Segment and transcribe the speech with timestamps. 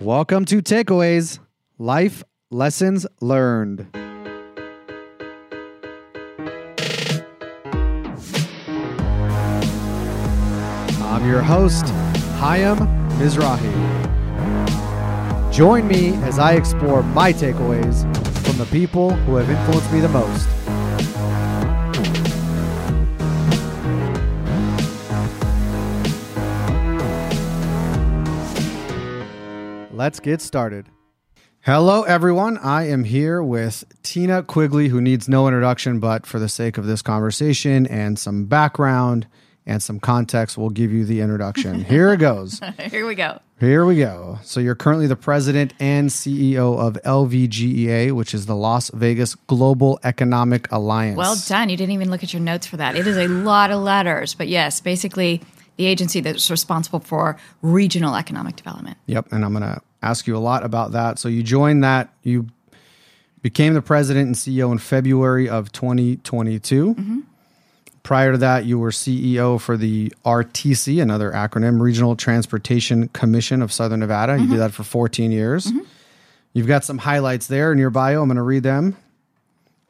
[0.00, 1.40] Welcome to Takeaways
[1.76, 3.88] Life Lessons Learned.
[11.02, 11.86] I'm your host,
[12.38, 12.78] Hayam
[13.18, 13.72] Mizrahi.
[15.52, 18.02] Join me as I explore my takeaways
[18.46, 20.48] from the people who have influenced me the most.
[29.98, 30.86] Let's get started.
[31.62, 32.56] Hello, everyone.
[32.58, 36.86] I am here with Tina Quigley, who needs no introduction, but for the sake of
[36.86, 39.26] this conversation and some background
[39.66, 41.82] and some context, we'll give you the introduction.
[41.84, 42.60] Here it goes.
[42.78, 43.40] Here we go.
[43.58, 44.38] Here we go.
[44.44, 49.98] So, you're currently the president and CEO of LVGEA, which is the Las Vegas Global
[50.04, 51.16] Economic Alliance.
[51.16, 51.70] Well done.
[51.70, 52.94] You didn't even look at your notes for that.
[52.94, 55.42] It is a lot of letters, but yes, basically
[55.76, 58.98] the agency that's responsible for regional economic development.
[59.06, 59.32] Yep.
[59.32, 61.18] And I'm going to ask you a lot about that.
[61.18, 62.46] So, you joined that, you
[63.42, 66.94] became the president and CEO in February of 2022.
[66.94, 67.20] Mm-hmm.
[68.02, 73.72] Prior to that, you were CEO for the RTC, another acronym, Regional Transportation Commission of
[73.72, 74.34] Southern Nevada.
[74.34, 74.58] You did mm-hmm.
[74.58, 75.66] that for 14 years.
[75.66, 75.80] Mm-hmm.
[76.54, 78.22] You've got some highlights there in your bio.
[78.22, 78.96] I'm going to read them.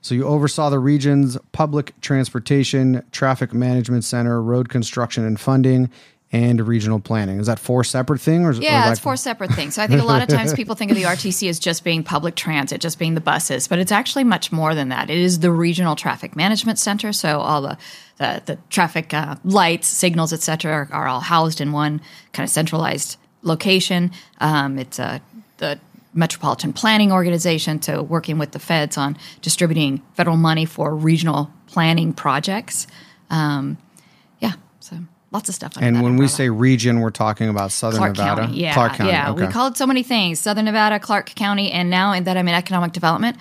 [0.00, 5.90] So, you oversaw the region's public transportation, traffic management center, road construction and funding,
[6.30, 7.40] and regional planning.
[7.40, 8.44] Is that four separate things?
[8.44, 9.74] Or, is- or Yeah, is it's four separate things.
[9.74, 12.02] So I think a lot of times people think of the RTC as just being
[12.02, 15.08] public transit, just being the buses, but it's actually much more than that.
[15.08, 17.12] It is the regional traffic management center.
[17.12, 17.78] So all the
[18.18, 22.00] the, the traffic uh, lights, signals, et cetera, are, are all housed in one
[22.32, 24.10] kind of centralized location.
[24.40, 25.20] Um, it's a
[25.58, 25.78] the
[26.14, 32.12] metropolitan planning organization to working with the feds on distributing federal money for regional planning
[32.12, 32.86] projects.
[33.30, 33.78] Um,
[35.30, 35.74] lots of stuff.
[35.80, 38.42] And when we say region, we're talking about Southern Clark Nevada.
[38.42, 38.60] County.
[38.60, 39.10] Yeah, Clark County.
[39.10, 39.30] yeah.
[39.30, 39.46] okay.
[39.46, 42.54] We call it so many things: Southern Nevada, Clark County, and now that I'm in
[42.54, 43.36] economic development,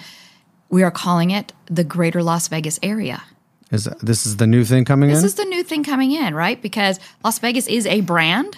[0.69, 3.23] we are calling it the Greater Las Vegas area.
[3.72, 5.23] Is that, this is the new thing coming This in?
[5.23, 6.62] This is the new thing coming in, right?
[6.62, 8.57] Because Las Vegas is a brand.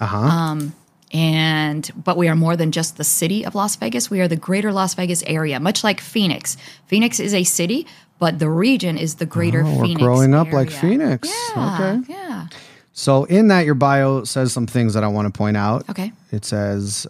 [0.00, 0.18] Uh huh.
[0.18, 0.74] Um,
[1.14, 4.10] and but we are more than just the city of Las Vegas.
[4.10, 6.56] We are the Greater Las Vegas area, much like Phoenix.
[6.86, 7.86] Phoenix is a city,
[8.18, 10.02] but the region is the Greater Oh, we're Phoenix.
[10.02, 10.70] growing up like.
[10.70, 11.32] Phoenix.
[11.54, 12.12] Yeah, Okay.
[12.12, 12.48] Yeah.
[12.92, 15.88] So in that, your bio says some things that I want to point out.
[15.88, 16.12] Okay.
[16.30, 17.06] It says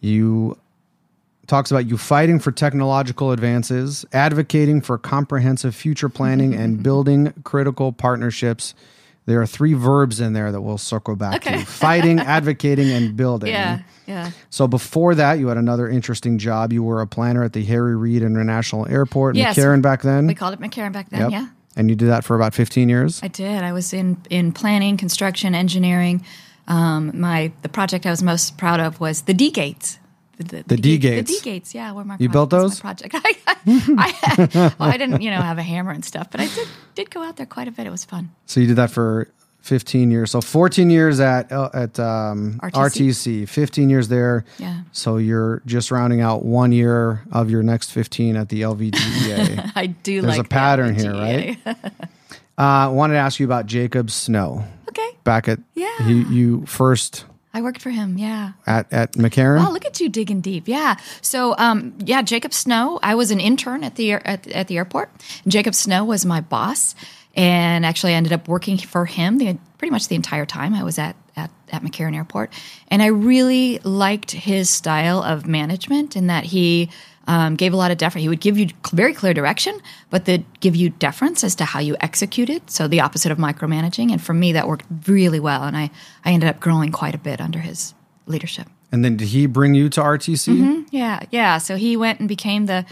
[0.00, 0.58] you
[1.46, 6.82] talks about you fighting for technological advances, advocating for comprehensive future planning, and mm-hmm.
[6.82, 8.74] building critical partnerships.
[9.30, 11.60] There are three verbs in there that we'll circle back Okay.
[11.60, 13.50] to: fighting, advocating, and building.
[13.50, 13.80] Yeah.
[14.06, 14.32] Yeah.
[14.50, 16.72] So before that, you had another interesting job.
[16.72, 19.56] You were a planner at the Harry Reid International Airport, Yes.
[19.56, 20.26] McCarran back then.
[20.26, 21.20] We called it McCarran back then.
[21.20, 21.30] Yep.
[21.30, 21.46] Yeah.
[21.76, 23.20] And you did that for about 15 years.
[23.22, 23.62] I did.
[23.62, 26.24] I was in in planning, construction, engineering.
[26.66, 29.98] Um, my the project I was most proud of was the D gates.
[30.44, 31.30] The, The D gates.
[31.30, 31.74] The D gates.
[31.74, 32.80] Yeah, were my You built those?
[32.80, 33.14] project.
[33.18, 33.34] I,
[33.66, 37.10] I, well, I didn't, you know, have a hammer and stuff, but I did did
[37.10, 37.86] go out there quite a bit.
[37.86, 38.30] It was fun.
[38.46, 39.28] So you did that for
[39.62, 40.30] 15 years.
[40.30, 43.44] So 14 years at uh, at um, RTC.
[43.44, 43.48] RTC.
[43.48, 44.44] 15 years there.
[44.58, 44.80] Yeah.
[44.92, 49.72] So you're just rounding out one year of your next 15 at the LVGEA.
[49.76, 51.58] I do There's like a the pattern here, LVGA.
[51.66, 52.14] uh,
[52.56, 54.64] I wanted to ask you about Jacob Snow.
[54.88, 55.08] okay.
[55.24, 56.06] Back at Yeah.
[56.08, 58.16] you, you first I worked for him.
[58.16, 58.52] Yeah.
[58.66, 59.66] at at McCarran.
[59.66, 60.68] Oh, look at you digging deep.
[60.68, 60.96] Yeah.
[61.20, 63.00] So, um, yeah, Jacob Snow.
[63.02, 65.10] I was an intern at the at, at the airport.
[65.48, 66.94] Jacob Snow was my boss,
[67.34, 70.84] and actually, I ended up working for him the, pretty much the entire time I
[70.84, 72.52] was at at at McCarran Airport.
[72.88, 76.90] And I really liked his style of management in that he.
[77.30, 78.22] Um, gave a lot of deference.
[78.22, 79.78] He would give you very clear direction,
[80.10, 82.68] but they'd give you deference as to how you execute it.
[82.68, 84.10] So the opposite of micromanaging.
[84.10, 85.62] And for me, that worked really well.
[85.62, 85.90] And I,
[86.24, 87.94] I ended up growing quite a bit under his
[88.26, 88.66] leadership.
[88.92, 90.86] and then did he bring you to RTC?
[90.90, 91.58] Yeah, yeah.
[91.58, 92.84] So he went and became the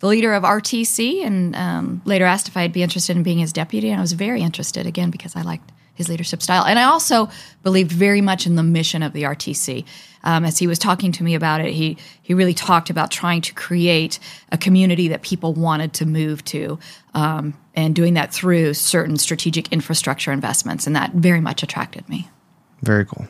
[0.00, 3.52] the leader of RTC, and um, later asked if I'd be interested in being his
[3.52, 6.84] deputy, and I was very interested again because I liked his leadership style, and I
[6.84, 7.28] also
[7.62, 9.84] believed very much in the mission of the RTC.
[10.22, 13.40] Um, as he was talking to me about it, he he really talked about trying
[13.42, 14.18] to create
[14.52, 16.78] a community that people wanted to move to,
[17.14, 22.28] um, and doing that through certain strategic infrastructure investments, and that very much attracted me.
[22.82, 23.26] Very cool.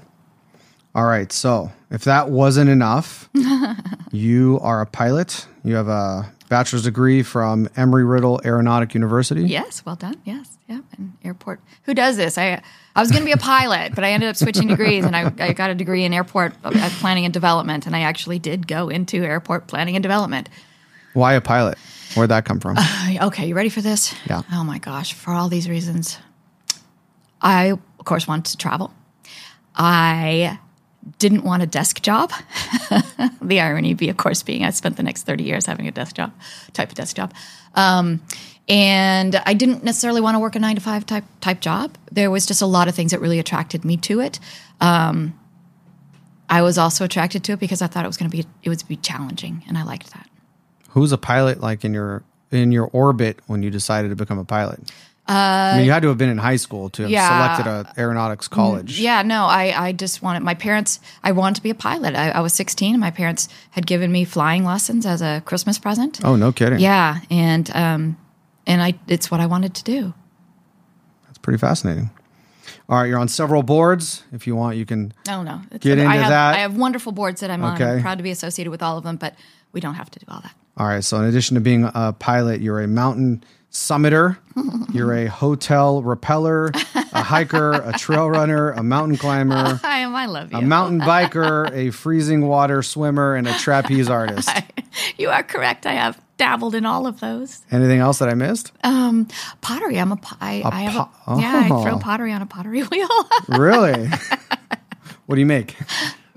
[0.95, 1.33] All right.
[1.33, 3.31] So if that wasn't enough,
[4.11, 5.47] you are a pilot.
[5.65, 9.45] You have a bachelor's degree from Embry-Riddle Aeronautic University.
[9.45, 10.21] Yes, well done.
[10.25, 10.81] Yes, yeah.
[10.99, 11.61] And airport.
[11.85, 12.37] Who does this?
[12.37, 12.61] I
[12.95, 15.33] I was going to be a pilot, but I ended up switching degrees, and I,
[15.39, 18.91] I got a degree in airport uh, planning and development, and I actually did go
[18.91, 20.51] into airport planning and development.
[21.15, 21.79] Why a pilot?
[22.15, 22.77] Where'd that come from?
[23.23, 24.13] Okay, you ready for this?
[24.29, 24.43] Yeah.
[24.53, 26.19] Oh my gosh, for all these reasons.
[27.41, 28.93] I, of course, wanted to travel.
[29.77, 30.59] I
[31.19, 32.33] didn't want a desk job.
[33.43, 36.17] the irony be, of course, being I spent the next 30 years having a desk
[36.17, 36.33] job,
[36.73, 37.35] type of desk job.
[37.75, 38.23] Um,
[38.69, 41.97] and I didn't necessarily want to work a nine to five type type job.
[42.13, 44.39] There was just a lot of things that really attracted me to it.
[44.81, 45.39] Um,
[46.49, 48.69] I was also attracted to it because I thought it was going to be it
[48.69, 50.29] would be challenging, and I liked that.
[50.91, 52.23] Who's a pilot like in your
[52.53, 54.93] in your orbit when you decided to become a pilot?
[55.33, 57.57] I mean, you had to have been in high school to have yeah.
[57.57, 58.99] selected a aeronautics college.
[58.99, 60.99] Yeah, no, I, I just wanted my parents.
[61.23, 62.15] I wanted to be a pilot.
[62.17, 65.79] I, I was 16, and my parents had given me flying lessons as a Christmas
[65.79, 66.21] present.
[66.25, 66.81] Oh, no kidding.
[66.81, 68.17] Yeah, and um,
[68.67, 70.15] and I it's what I wanted to do.
[71.27, 72.11] That's pretty fascinating.
[72.89, 74.25] All right, you're on several boards.
[74.33, 75.15] If you want, you can.
[75.29, 76.55] Oh no, it's Get I into have, that.
[76.57, 77.81] I have wonderful boards that I'm on.
[77.81, 79.37] I'm proud to be associated with all of them, but
[79.73, 80.55] we don't have to do all that.
[80.77, 81.05] All right.
[81.05, 84.37] So, in addition to being a pilot, you're a mountain summiter,
[84.93, 86.75] you're a hotel rappeller,
[87.13, 90.15] a hiker, a trail runner, a mountain climber, I am.
[90.15, 90.59] I love you.
[90.59, 94.51] a mountain biker, a freezing water swimmer, and a trapeze artist.
[95.19, 95.87] you are correct.
[95.87, 97.61] I have dabbled in all of those.
[97.71, 98.73] Anything else that I missed?
[98.83, 99.29] Um,
[99.61, 99.99] Pottery.
[100.01, 100.19] I'm a.
[100.41, 101.09] I, I have.
[101.27, 101.83] po- a, Yeah, I Oh.
[101.83, 103.09] throw pottery on a pottery wheel.
[103.49, 104.09] Really?
[105.27, 105.77] what do you make?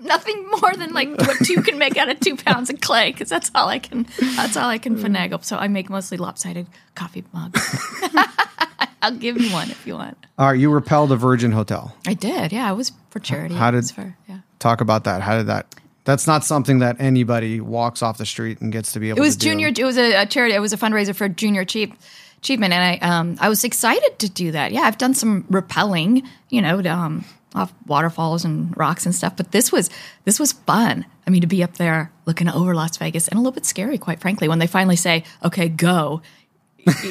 [0.04, 3.30] Nothing more than like what two can make out of two pounds of clay, because
[3.30, 4.06] that's all I can.
[4.36, 5.44] That's all I can finagle.
[5.44, 7.60] So I make mostly lopsided coffee mugs.
[9.02, 10.18] I'll give you one if you want.
[10.38, 10.60] All right.
[10.60, 11.96] You rappelled a Virgin Hotel.
[12.08, 12.52] I did.
[12.54, 13.56] Yeah, it was for charity.
[13.56, 14.40] How did- for, yeah.
[14.60, 15.22] Talk about that.
[15.22, 15.76] How did that?
[16.06, 19.20] That's not something that anybody walks off the street and gets to be able.
[19.20, 19.50] It was to do.
[19.52, 19.68] junior.
[19.70, 20.54] It was a, a charity.
[20.56, 21.94] It was a fundraiser for junior achieve,
[22.40, 24.72] achievement, and I um I was excited to do that.
[24.74, 27.24] Yeah, I've done some rappelling, you know, um,
[27.56, 29.36] off waterfalls and rocks and stuff.
[29.36, 29.90] But this was
[30.26, 31.06] this was fun.
[31.26, 33.98] I mean, to be up there looking over Las Vegas and a little bit scary,
[33.98, 36.22] quite frankly, when they finally say, "Okay, go."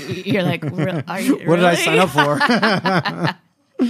[0.08, 2.38] You're like, "Re- are you What did I sign up for?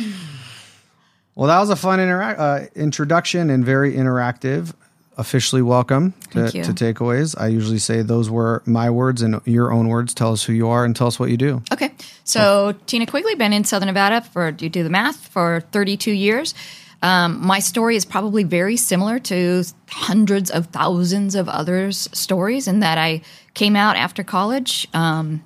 [1.35, 4.75] well, that was a fun intera- uh, introduction and very interactive.
[5.19, 7.39] Officially welcome to, to Takeaways.
[7.39, 10.15] I usually say those were my words and your own words.
[10.15, 11.63] Tell us who you are and tell us what you do.
[11.71, 11.93] Okay.
[12.25, 16.55] So Tina Quigley, been in Southern Nevada for you do the math for 32 years.
[17.03, 22.81] Um, my story is probably very similar to hundreds of thousands of others' stories in
[22.81, 23.23] that I
[23.55, 24.87] came out after college.
[24.95, 25.43] Um,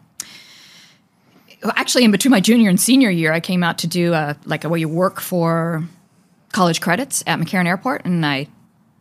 [1.64, 4.64] actually, in between my junior and senior year, I came out to do a, like
[4.64, 5.82] a where you work for
[6.52, 8.48] college credits at McCarran Airport, and I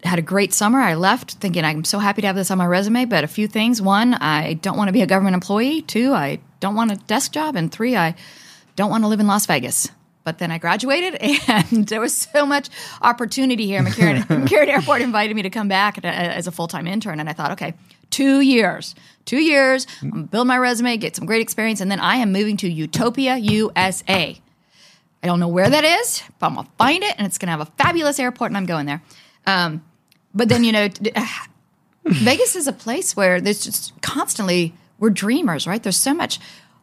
[0.05, 0.79] had a great summer.
[0.79, 3.47] I left thinking I'm so happy to have this on my resume, but a few
[3.47, 3.81] things.
[3.81, 5.81] One, I don't want to be a government employee.
[5.81, 7.55] Two, I don't want a desk job.
[7.55, 8.15] And three, I
[8.75, 9.89] don't want to live in Las Vegas.
[10.23, 11.17] But then I graduated,
[11.47, 12.69] and there was so much
[13.01, 13.81] opportunity here.
[13.83, 17.33] McCarran, McCarran Airport invited me to come back as a full time intern, and I
[17.33, 17.75] thought, okay,
[18.09, 22.15] two years, two years, I'm build my resume, get some great experience, and then I
[22.17, 24.41] am moving to Utopia, USA.
[25.21, 27.61] I don't know where that is, but I'm gonna find it, and it's gonna have
[27.61, 29.03] a fabulous airport, and I'm going there.
[29.45, 29.83] Um,
[30.35, 30.89] but then you know,
[32.05, 35.81] Vegas is a place where there's just constantly we're dreamers, right?
[35.81, 36.39] There's so much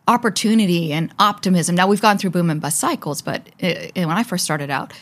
[0.09, 1.77] opportunity and optimism.
[1.77, 4.93] Now we've gone through boom and bust cycles, but uh, when I first started out,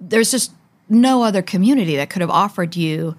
[0.00, 0.52] there's just
[0.88, 3.16] no other community that could have offered you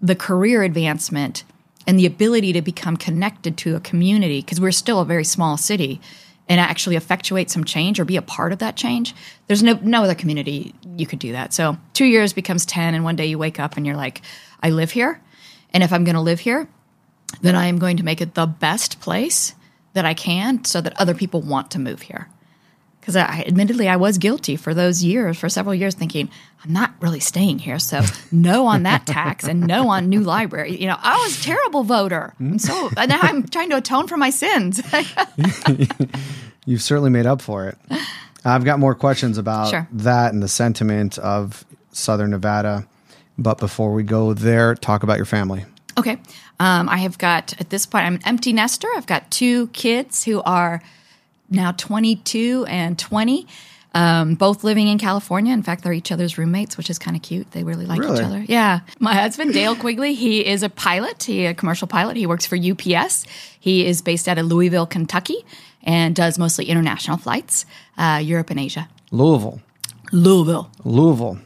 [0.00, 1.44] the career advancement
[1.86, 5.56] and the ability to become connected to a community because we're still a very small
[5.56, 6.00] city
[6.48, 9.14] and actually effectuate some change or be a part of that change.
[9.46, 11.52] There's no no other community you could do that.
[11.52, 14.22] So two years becomes ten, and one day you wake up and you're like,
[14.62, 15.20] I live here,
[15.72, 16.68] and if I'm going to live here,
[17.42, 19.54] then I am going to make it the best place
[19.92, 22.28] that I can, so that other people want to move here.
[23.00, 26.28] Because I, admittedly, I was guilty for those years, for several years, thinking
[26.62, 27.78] I'm not really staying here.
[27.78, 30.76] So no on that tax and no on new library.
[30.76, 34.16] You know, I was a terrible voter, and so now I'm trying to atone for
[34.16, 34.82] my sins.
[36.68, 37.78] You've certainly made up for it.
[38.44, 39.88] I've got more questions about Sure.
[39.90, 42.86] that and the sentiment of Southern Nevada.
[43.38, 45.64] But before we go there, talk about your family.
[45.96, 46.18] Okay.
[46.60, 48.86] Um, I have got, at this point, I'm an empty nester.
[48.96, 50.82] I've got two kids who are
[51.48, 53.46] now 22 and 20,
[53.94, 55.52] um, both living in California.
[55.54, 57.50] In fact, they're each other's roommates, which is kind of cute.
[57.52, 58.18] They really like Really?
[58.18, 58.44] each other.
[58.46, 58.80] Yeah.
[58.98, 62.16] My husband, Dale Quigley, he is a pilot, he a commercial pilot.
[62.18, 63.24] He works for UPS.
[63.58, 65.44] He is based out of Louisville, Kentucky,
[65.82, 67.66] and does mostly international flights,
[67.96, 68.88] uh, Europe and Asia.
[69.10, 69.60] Louisville.
[70.12, 70.70] Louisville.
[70.84, 71.38] Louisville.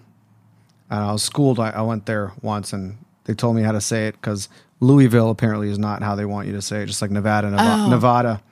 [0.91, 1.59] And I was schooled.
[1.59, 4.49] I, I went there once and they told me how to say it because
[4.81, 7.83] Louisville apparently is not how they want you to say it, just like Nevada, Nevada.
[7.83, 7.89] Oh.
[7.89, 8.43] Nevada.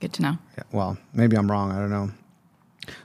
[0.00, 0.38] Good to know.
[0.56, 1.72] Yeah, well, maybe I'm wrong.
[1.72, 2.10] I don't know.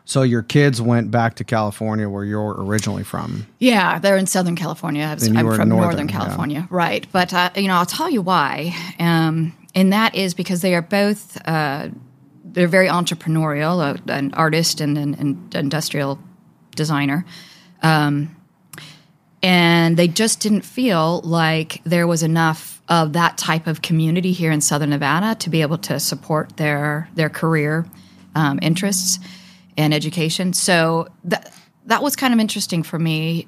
[0.06, 3.48] So your kids went back to California where you're originally from.
[3.60, 5.04] Yeah, they're in Southern California.
[5.04, 6.18] I I'm from northern, Northern, yeah.
[6.18, 7.06] California, right?
[7.12, 10.82] But uh, you know, I'll tell you why, um, and that is because they are
[10.82, 11.90] both uh,
[12.44, 16.20] they're very entrepreneurial, uh, an artist and an, industrial
[16.76, 17.26] designer.
[17.82, 18.38] and
[19.98, 24.62] they just didn't feel like there was enough of that type of community here in
[24.62, 27.86] Southern Nevada to be able to support their their career
[28.36, 29.20] um, interests
[29.78, 30.54] and education.
[30.54, 31.54] So that
[31.86, 33.48] that was kind of interesting for me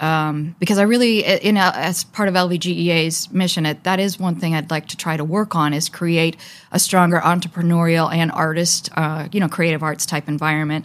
[0.00, 4.36] um, because I really, you know, as part of LVGEA's mission, it, that is one
[4.36, 6.36] thing I'd like to try to work on is create
[6.70, 10.84] a stronger entrepreneurial and artist, uh, you know, creative arts type environment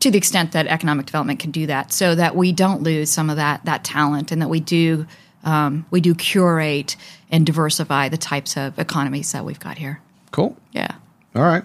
[0.00, 3.30] to the extent that economic development can do that, so that we don't lose some
[3.30, 5.06] of that that talent, and that we do
[5.42, 6.96] um, we do curate
[7.30, 10.00] and diversify the types of economies that we've got here.
[10.30, 10.56] Cool.
[10.72, 10.94] Yeah.
[11.34, 11.64] All right.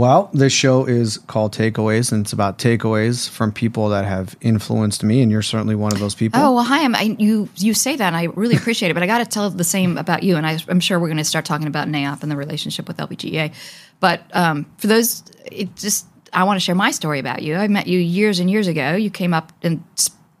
[0.00, 5.04] Well, this show is called Takeaways, and it's about takeaways from people that have influenced
[5.04, 6.40] me, and you're certainly one of those people.
[6.40, 6.82] Oh well, hi.
[6.84, 8.94] I'm, I, you you say that, and I really appreciate it.
[8.94, 11.18] But I got to tell the same about you, and I, am sure we're going
[11.18, 13.52] to start talking about NAIOP and the relationship with LVGEA.
[14.00, 17.56] But um, for those, it just I want to share my story about you.
[17.56, 18.94] I met you years and years ago.
[18.94, 19.84] You came up and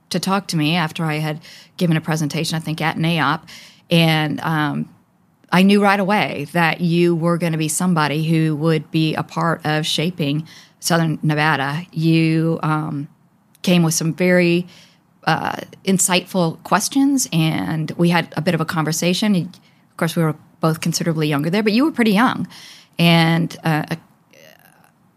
[0.08, 1.38] to talk to me after I had
[1.76, 3.42] given a presentation, I think at NAIOP,
[3.90, 4.88] and um,
[5.52, 9.22] I knew right away that you were going to be somebody who would be a
[9.22, 10.46] part of shaping
[10.78, 11.84] Southern Nevada.
[11.92, 13.08] You um,
[13.62, 14.66] came with some very
[15.24, 19.34] uh, insightful questions, and we had a bit of a conversation.
[19.34, 22.46] Of course, we were both considerably younger there, but you were pretty young,
[22.98, 23.96] and uh,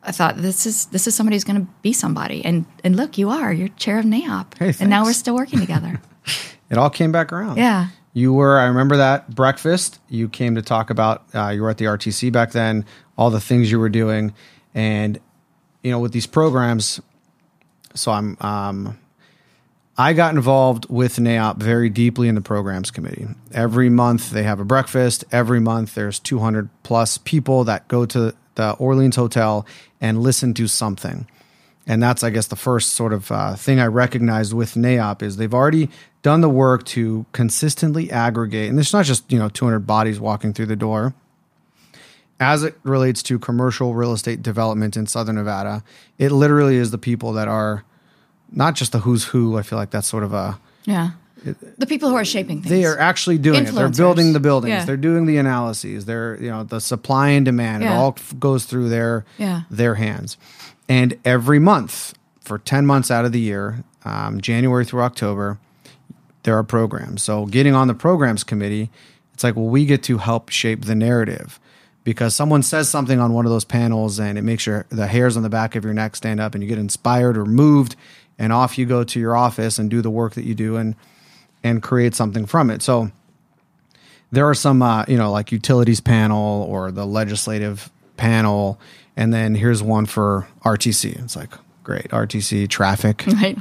[0.01, 3.17] I thought this is this is somebody who's going to be somebody, and and look,
[3.17, 3.53] you are.
[3.53, 6.01] You're chair of NAIOP, Hey, and now we're still working together.
[6.69, 7.57] It all came back around.
[7.57, 7.89] Yeah.
[8.13, 10.00] You were, I remember that breakfast.
[10.08, 12.86] You came to talk about, uh, you were at the RTC back then,
[13.17, 14.34] all the things you were doing.
[14.75, 15.20] And,
[15.82, 17.01] you know, with these programs,
[17.96, 19.00] so I'm, um,
[19.98, 23.27] I got involved with NAIOP very deeply in the programs committee.
[23.51, 25.24] Every month they have a breakfast.
[25.32, 29.65] Every month there's 200 plus people that go to the Orleans Hotel
[30.01, 31.27] and listen to something.
[31.85, 35.35] And that's, I guess, the first sort of uh, thing I recognized with NAIOP is
[35.37, 35.89] they've already
[36.21, 38.69] done the work to consistently aggregate.
[38.69, 41.13] And it's not just, you know, 200 bodies walking through the door.
[42.39, 45.83] As it relates to commercial real estate development in Southern Nevada,
[46.17, 47.83] it literally is the people that are
[48.51, 49.57] not just the who's who.
[49.57, 51.11] I feel like that's sort of a, Yeah.
[51.77, 52.69] The people who are shaping things.
[52.69, 53.71] they are actually doing it.
[53.73, 54.69] They're building the buildings.
[54.71, 54.85] Yeah.
[54.85, 56.05] They're doing the analyses.
[56.05, 57.83] They're you know the supply and demand.
[57.83, 59.63] It all f- goes through their Yeah.
[59.69, 60.37] their hands.
[60.89, 65.59] And every month for ten months out of the year, um, January through October,
[66.43, 67.23] there are programs.
[67.23, 68.89] So getting on the programs committee,
[69.33, 71.59] it's like well we get to help shape the narrative
[72.03, 75.37] because someone says something on one of those panels and it makes your the hairs
[75.37, 77.95] on the back of your neck stand up and you get inspired or moved
[78.37, 80.95] and off you go to your office and do the work that you do and
[81.63, 82.81] and create something from it.
[82.81, 83.09] So
[84.31, 88.79] there are some, uh, you know, like utilities panel or the legislative panel,
[89.15, 91.22] and then here's one for RTC.
[91.24, 91.51] It's like
[91.84, 93.24] great RTC traffic.
[93.27, 93.58] right.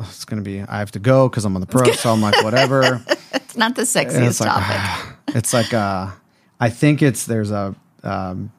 [0.00, 0.60] It's gonna be.
[0.60, 1.92] I have to go because I'm on the pro.
[1.92, 3.04] So I'm like whatever.
[3.34, 5.16] It's not the sexiest it's like topic.
[5.36, 6.08] it's like uh,
[6.58, 8.50] I think it's there's a um,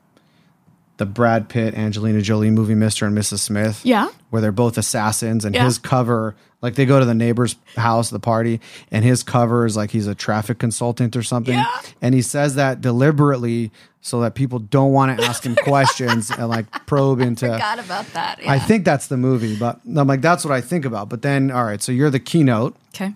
[0.98, 3.08] the Brad Pitt Angelina Jolie movie Mr.
[3.08, 3.40] and Mrs.
[3.40, 3.82] Smith.
[3.84, 4.10] Yeah.
[4.30, 5.66] where they're both assassins, and Yeah.
[5.66, 9.78] his cover like they go to the neighbor's house, the party, and his cover is
[9.78, 11.68] like he's a traffic consultant or something, Yeah.
[12.02, 13.70] and he says that deliberately
[14.02, 17.46] so that people don't want to ask him questions and like probe into.
[17.52, 18.40] Forgot about that.
[18.48, 21.08] I think that's the movie, but I'm like that's what I think about.
[21.10, 23.14] But then, all right, so you're the keynote okay.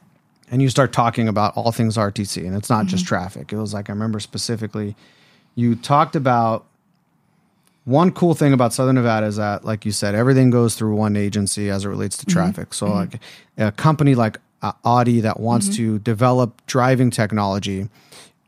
[0.51, 3.16] and you start talking about all things RTC, and it's not just Mm-hmm.
[3.16, 3.51] traffic.
[3.51, 4.96] It was like I remember specifically,
[5.56, 6.66] you talked about
[7.88, 11.15] one cool thing about Southern Nevada is that, like you said, everything goes through one
[11.15, 12.38] agency as it relates to Mm-hmm.
[12.38, 12.74] traffic.
[12.74, 13.20] So, like
[13.58, 15.75] a company like uh, Audi that wants Mm-hmm.
[15.77, 17.88] to develop driving technology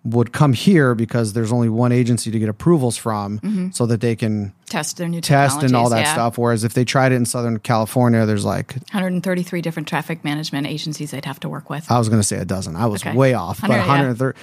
[0.05, 4.15] would come here because there's only one agency to get approvals from, so that they
[4.15, 5.95] can Test their new test and all Mm-hmm.
[5.95, 6.13] that yeah.
[6.13, 6.37] stuff.
[6.37, 11.11] Whereas if they tried it in Southern California, there's like 133 different traffic management agencies
[11.11, 11.89] they'd have to work with.
[11.91, 12.75] I was going to say a dozen.
[12.75, 13.15] I was Okay.
[13.15, 13.87] way off, but 100, yeah.
[13.87, 14.39] 130.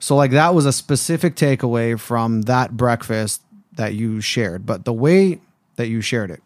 [0.00, 3.42] So like that was a specific takeaway from that breakfast
[3.78, 4.66] that you shared.
[4.66, 5.40] But the way
[5.76, 6.42] that you shared it,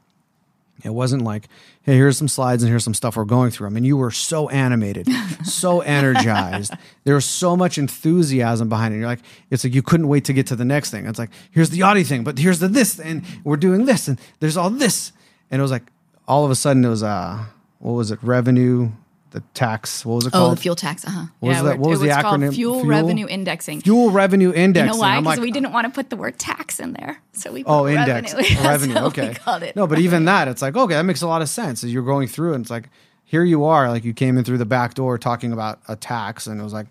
[0.85, 1.49] it wasn't like,
[1.83, 3.69] hey, here's some slides and here's some stuff we're going through.
[3.69, 5.09] I mean, you were so animated,
[5.45, 6.75] so energized.
[7.05, 8.99] There was so much enthusiasm behind it.
[8.99, 11.07] You're like, it's like you couldn't wait to get to the next thing.
[11.07, 14.21] It's like, here's the Audi thing, but here's the this, and we're doing this, and
[14.41, 15.13] there's all this.
[15.51, 15.91] And it was like
[16.29, 17.45] all of a sudden it was uh
[17.79, 18.91] what was it, revenue,
[19.33, 20.53] the tax, what was it called?
[20.53, 21.05] Oh, the fuel tax.
[21.07, 21.25] Uh huh.
[21.41, 21.79] What was that?
[21.79, 22.55] What was it the acronym?
[22.55, 22.85] Fuel, Fuel?
[22.87, 23.81] revenue indexing.
[23.81, 24.87] Fuel revenue index.
[24.87, 25.21] You know why?
[25.21, 27.71] Because like, we didn't want to put the word tax in there, so we put
[27.73, 28.63] Oh, index revenue.
[28.63, 28.95] Revenue.
[28.95, 29.35] what Okay.
[29.35, 29.75] called it.
[29.75, 31.83] No, but even that, it's like okay, that makes a lot of sense.
[31.83, 32.89] As you're going through, and it's like
[33.25, 36.47] here you are, like you came in through the back door talking about a tax,
[36.47, 36.87] and it was like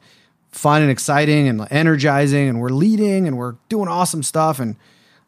[0.51, 4.75] fun and exciting and energizing, and we're leading and we're doing awesome stuff, and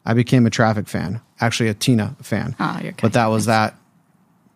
[0.04, 2.56] I became a traffic fan, actually a Tina fan.
[2.60, 3.76] Oh, you're But that was that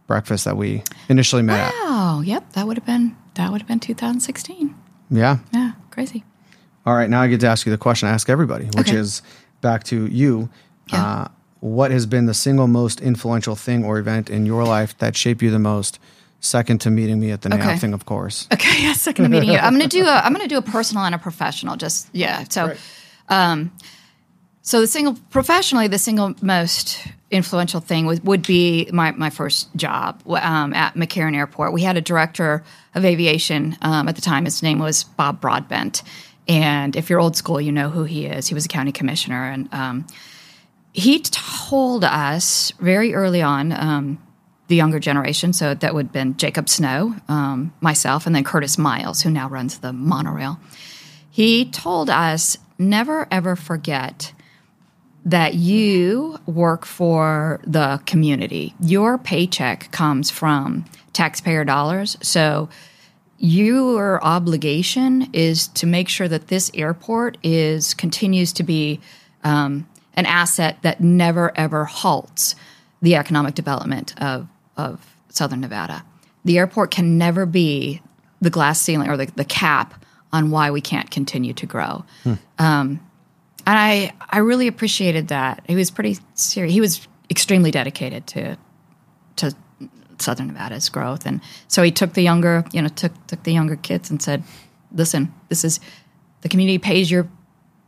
[0.09, 1.73] breakfast that we initially met at.
[1.77, 2.53] Oh, yep.
[2.55, 4.75] That would have been that would have been 2016.
[5.11, 5.38] Yeah.
[5.55, 6.25] Yeah, crazy.
[6.85, 7.09] All right.
[7.09, 8.97] Now I get to ask you the question I ask everybody, which Okay.
[8.97, 9.23] is
[9.61, 10.49] back to you.
[10.93, 11.05] Yeah.
[11.05, 11.29] Uh,
[11.61, 15.43] what has been the single most influential thing or event in your life that shaped
[15.43, 16.00] you the most?
[16.41, 17.77] Second to meeting me at the Okay.
[17.79, 18.47] thing, of course.
[18.53, 19.59] Okay, yeah, second to meeting you.
[19.59, 21.77] I'm gonna do a I'm gonna do a personal and a professional.
[21.77, 22.45] Just yeah.
[22.49, 22.75] So,
[23.29, 23.73] um,
[24.62, 26.99] so the single professionally, the single most
[27.31, 31.73] influential thing would be my my first job um, at McCarran Airport.
[31.73, 34.45] We had a director of aviation um, at the time.
[34.45, 36.03] His name was Bob Broadbent,
[36.47, 38.49] and if you're old school, you know who he is.
[38.49, 40.07] He was a county commissioner, and um,
[40.93, 43.73] he told us very early on.
[43.73, 44.19] Um,
[44.69, 45.55] the younger generation.
[45.55, 49.49] So that would have been Jacob Snow, um, myself, and then Curtis Myles, who now
[49.49, 50.61] runs the monorail.
[51.31, 54.35] He told us never ever forget
[55.25, 58.75] that you work for the community.
[58.81, 62.17] Your paycheck comes from taxpayer dollars.
[62.23, 62.69] So
[63.39, 69.01] your obligation is to make sure that this airport is continues to be
[69.45, 72.55] um, an asset that never ever halts
[73.01, 76.05] the economic development of, of Southern Nevada.
[76.45, 78.03] The airport can never be
[78.41, 82.05] the glass ceiling or the, the cap on why we can't continue to grow.
[82.59, 83.01] Um,
[83.69, 85.63] and I, I really appreciated that.
[85.69, 86.73] He was pretty serious.
[86.73, 88.57] He was extremely dedicated to
[89.37, 89.55] to
[90.19, 93.77] Southern Nevada's growth, and so he took the younger, you know, took took the younger
[93.77, 94.43] kids and said,
[94.91, 95.81] "Listen, this is
[96.41, 97.29] the community pays your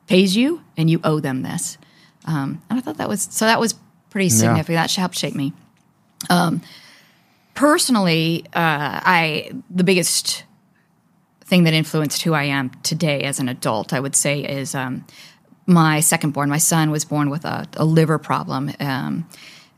[0.06, 1.78] pays you, and you owe them this."
[2.26, 3.74] Um, and I thought that was so that was
[4.10, 4.76] pretty significant.
[4.76, 5.54] That helped shape me.
[6.28, 6.60] Um,
[7.54, 10.44] personally, uh, I the biggest
[11.46, 15.06] thing that influenced who I am today as an adult, I would say, is um,
[15.70, 16.48] my second born.
[16.48, 18.70] My son was born with a, a liver problem.
[18.80, 19.28] Um,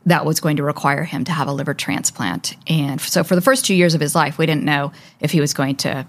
[0.05, 2.57] that was going to require him to have a liver transplant.
[2.67, 5.39] And so, for the first two years of his life, we didn't know if he
[5.39, 6.05] was going to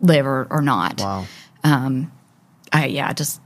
[0.00, 1.00] live or, or not.
[1.00, 1.26] Wow.
[2.72, 3.40] I yeah, just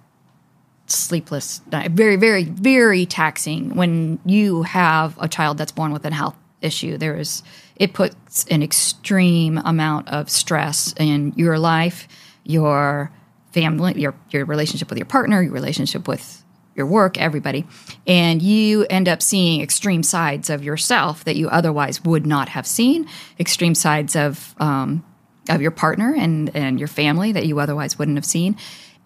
[0.87, 1.93] sleepless night.
[1.93, 6.97] Very, very, very taxing when you have a child that's born with a health issue.
[6.99, 7.43] There is
[7.77, 12.09] it puts an extreme amount of stress in your life,
[12.45, 13.12] your
[13.61, 16.44] family, your your relationship with your partner, your relationship with
[16.75, 17.66] your work, everybody.
[18.07, 22.66] And you end up seeing extreme sides of yourself that you otherwise would not have
[22.66, 25.05] seen, extreme sides of um,
[25.51, 28.57] of your partner and, and your family that you otherwise wouldn't have seen,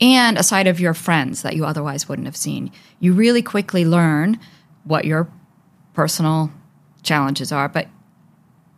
[0.00, 2.70] and a side of your friends that you otherwise wouldn't have seen.
[3.00, 4.38] You really quickly learn
[4.84, 5.28] what your
[5.94, 6.50] personal
[7.02, 7.88] challenges are, but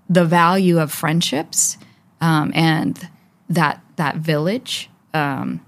[0.08, 1.78] the value of friendships
[2.20, 3.08] um, and
[3.48, 5.64] that that village um,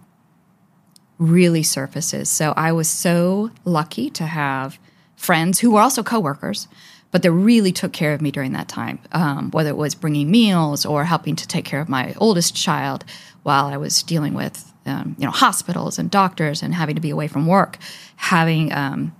[1.18, 2.28] really surfaces.
[2.28, 4.78] So I was so lucky to have
[5.14, 6.68] friends who were also coworkers,
[7.10, 8.98] but they really took care of me during that time.
[9.12, 13.04] Um, whether it was bringing meals or helping to take care of my oldest child
[13.42, 17.10] while I was dealing with um, you know hospitals and doctors and having to be
[17.10, 17.78] away from work,
[18.16, 19.14] having um,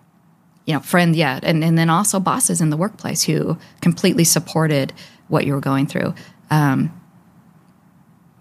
[0.67, 4.93] you know friend yeah, and and then also bosses in the workplace who completely supported
[5.29, 6.15] what you were going through.
[6.51, 6.96] Um,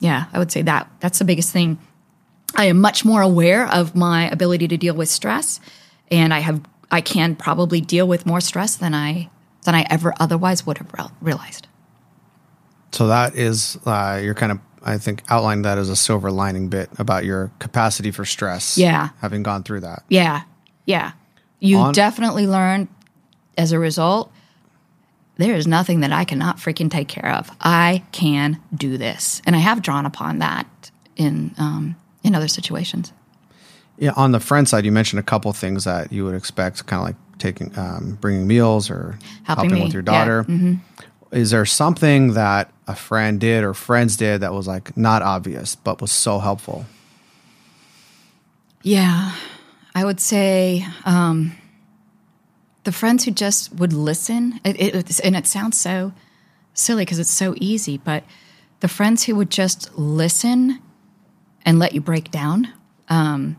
[0.05, 1.79] yeah, I would say that that's the biggest thing
[2.55, 5.59] I am much more aware of my ability to deal with stress,
[6.11, 9.29] and I have I can probably deal with more stress than I
[9.63, 11.67] than I ever otherwise would have real- realized.
[12.91, 16.69] So that is uh, you're kind of I think outlined that as a silver lining
[16.69, 18.77] bit about your capacity for stress.
[18.77, 19.09] Yeah.
[19.19, 20.03] having gone through that.
[20.09, 20.43] Yeah,
[20.85, 21.13] yeah.
[21.59, 22.87] You On- definitely learn
[23.57, 24.31] as a result.
[25.37, 27.51] There is nothing that I cannot freaking take care of.
[27.59, 30.67] I can do this, and I have drawn upon that
[31.15, 33.11] in um, in other situations.
[33.97, 37.01] Yeah, on the friend side, you mentioned a couple things that you would expect, kind
[37.01, 40.73] of like taking, um, bringing meals or Helping helping, with your yeah, mm-hmm.
[40.73, 40.81] daughter.
[41.31, 45.75] Is there something that a friend did or friends did that was like not obvious
[45.75, 46.85] but was so helpful?
[48.83, 49.33] Yeah,
[49.95, 51.53] I would say um,
[52.85, 54.61] the friends who just would listen.
[54.63, 56.13] It, it, and it sounds so
[56.73, 58.23] silly because it's so easy, but
[58.79, 60.79] the friends who would just listen
[61.65, 62.71] and let you break down.
[63.09, 63.57] Um,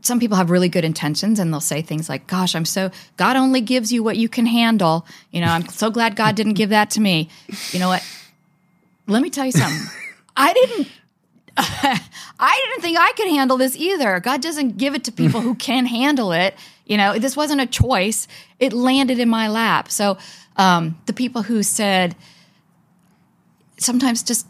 [0.00, 3.36] some people have really good intentions and they'll say things like, Gosh, I'm so, God
[3.36, 5.06] only gives you what you can handle.
[5.30, 7.28] You know, I'm so glad God didn't give that to me.
[7.72, 8.02] You know what?
[9.06, 9.86] Let me tell you something.
[10.36, 10.88] I didn't
[11.60, 14.20] I didn't think I could handle this either.
[14.20, 16.54] God doesn't give it to people who can handle it.
[16.88, 18.26] You know, this wasn't a choice.
[18.58, 19.90] It landed in my lap.
[19.90, 20.18] So
[20.56, 22.16] um, the people who said
[23.78, 24.46] sometimes just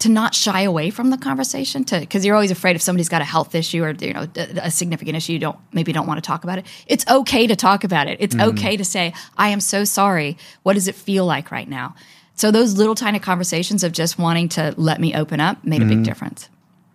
[0.00, 3.20] to not shy away from the conversation to because you're always afraid if somebody's got
[3.20, 6.22] a health issue or you know a, a significant issue you don't maybe don't want
[6.22, 9.48] to talk about it it's okay to talk about it it's okay to say i
[9.48, 11.96] am so sorry what does it feel like right now
[12.34, 15.86] so those little tiny conversations of just wanting to let me open up made a
[15.86, 16.48] big difference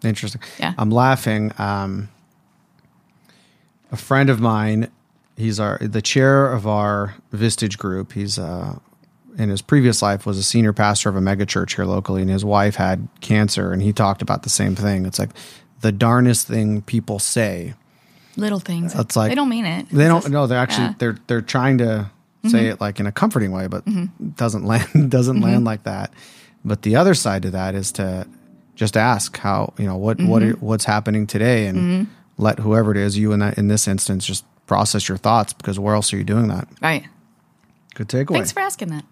[0.03, 0.41] Interesting.
[0.59, 0.73] Yeah.
[0.77, 1.53] I'm laughing.
[1.57, 2.09] Um,
[3.93, 4.89] a friend of mine,
[5.37, 8.11] he's our the chair of our Vistage group.
[8.11, 8.77] He's uh,
[9.37, 12.43] in his previous life was a senior pastor of a megachurch here locally, and his
[12.43, 15.05] wife had cancer, and he talked about the same thing.
[15.05, 15.29] It's like
[15.81, 17.73] the darnest thing people say.
[18.35, 20.27] little things It's like they don't mean it They don't.
[20.29, 20.89] No, they're actually yeah.
[20.89, 20.97] Mm-hmm.
[20.99, 22.09] they're they're trying to
[22.45, 25.43] say it like in a comforting way, but it doesn't land doesn't Mm-hmm.
[25.45, 26.11] land like that.
[26.65, 28.27] But the other side to that is to
[28.75, 30.65] just ask how you know what what Mm-hmm.
[30.65, 34.43] what's happening today, and let whoever it is you in that in this instance just
[34.65, 36.67] process your thoughts because where else are you doing that?
[36.81, 37.05] right
[37.95, 38.33] Good takeaway.
[38.33, 39.05] thanks for asking that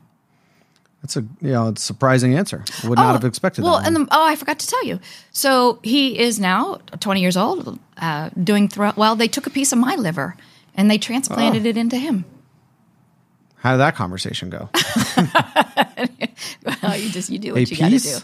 [1.01, 2.63] That's a you know it's a surprising answer.
[2.83, 3.87] Would not have expected well, that.
[3.87, 4.99] and the, oh, I forgot to tell you.
[5.31, 9.15] So he is now 20 years old, uh, doing thro- well.
[9.15, 10.35] They took a piece of my liver
[10.75, 11.69] and they transplanted Oh.
[11.69, 12.25] it into him.
[13.57, 14.69] how did that conversation go?
[16.83, 18.17] Well, you just you do A what you got to do.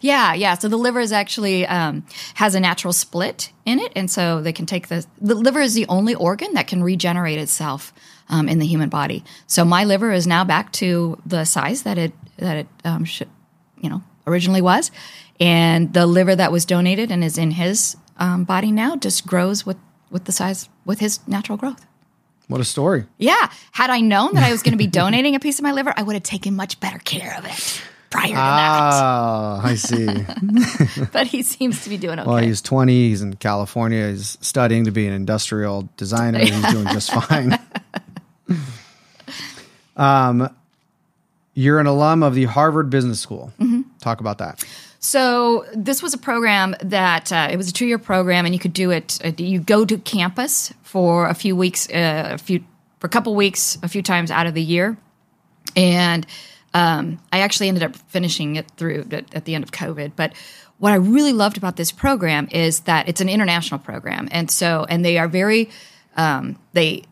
[0.00, 0.54] Yeah, yeah.
[0.54, 4.52] So the liver is actually um, has a natural split in it, and so they
[4.52, 7.92] can take the the liver is the only organ that can regenerate itself
[8.28, 9.24] um, in the human body.
[9.46, 13.28] So my liver is now back to the size that it that it um, should,
[13.80, 14.90] you know, originally was,
[15.38, 19.64] and the liver that was donated and is in his um, body now just grows
[19.64, 19.76] with
[20.10, 21.86] with the size with his natural growth.
[22.46, 23.06] What a story.
[23.16, 23.50] Yeah.
[23.72, 25.94] Had I known that I was going to be donating a piece of my liver,
[25.96, 27.82] I would have taken much better care of it
[28.14, 30.06] prior to Ah, I see.
[31.12, 32.28] But he seems to be doing okay.
[32.28, 33.08] Well, he's 20.
[33.08, 34.08] He's in California.
[34.10, 36.38] He's studying to be an industrial designer.
[36.38, 37.58] He's doing just fine.
[39.96, 40.54] um,
[41.54, 43.52] you're an alum of the Harvard Business School.
[43.60, 43.82] Mm-hmm.
[44.00, 44.64] Talk about that.
[45.00, 48.72] So this was a program that uh, it was a two-year program, and you could
[48.72, 49.18] do it.
[49.24, 52.64] Uh, you go to campus for a few weeks, uh, a few
[53.00, 54.96] for a couple weeks, a few times out of the year,
[55.76, 56.26] and
[56.74, 60.12] um, I actually ended up finishing it through at, at the end of COVID.
[60.16, 60.34] But
[60.78, 64.84] what I really loved about this program is that it's an international program, and so
[64.88, 65.70] and they are very
[66.16, 67.04] um, they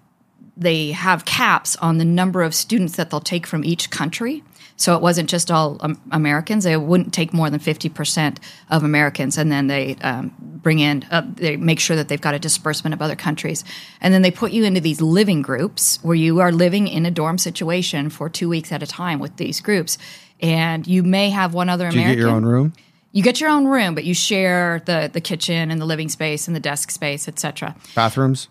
[0.57, 4.43] they have caps on the number of students that they'll take from each country.
[4.77, 6.65] So it wasn't just all um, Americans.
[6.65, 11.05] They wouldn't take more than fifty percent of Americans, and then they um, bring in.
[11.11, 13.65] Uh, they make sure that they've got a disbursement of other countries,
[14.01, 17.11] and then they put you into these living groups where you are living in a
[17.11, 19.99] dorm situation for two weeks at a time with these groups,
[20.41, 22.73] and you may have one other american Do you get your own room?
[23.15, 26.47] You get your own room, but you share the the kitchen and the living space
[26.49, 28.49] and the desk space, etc Bathrooms?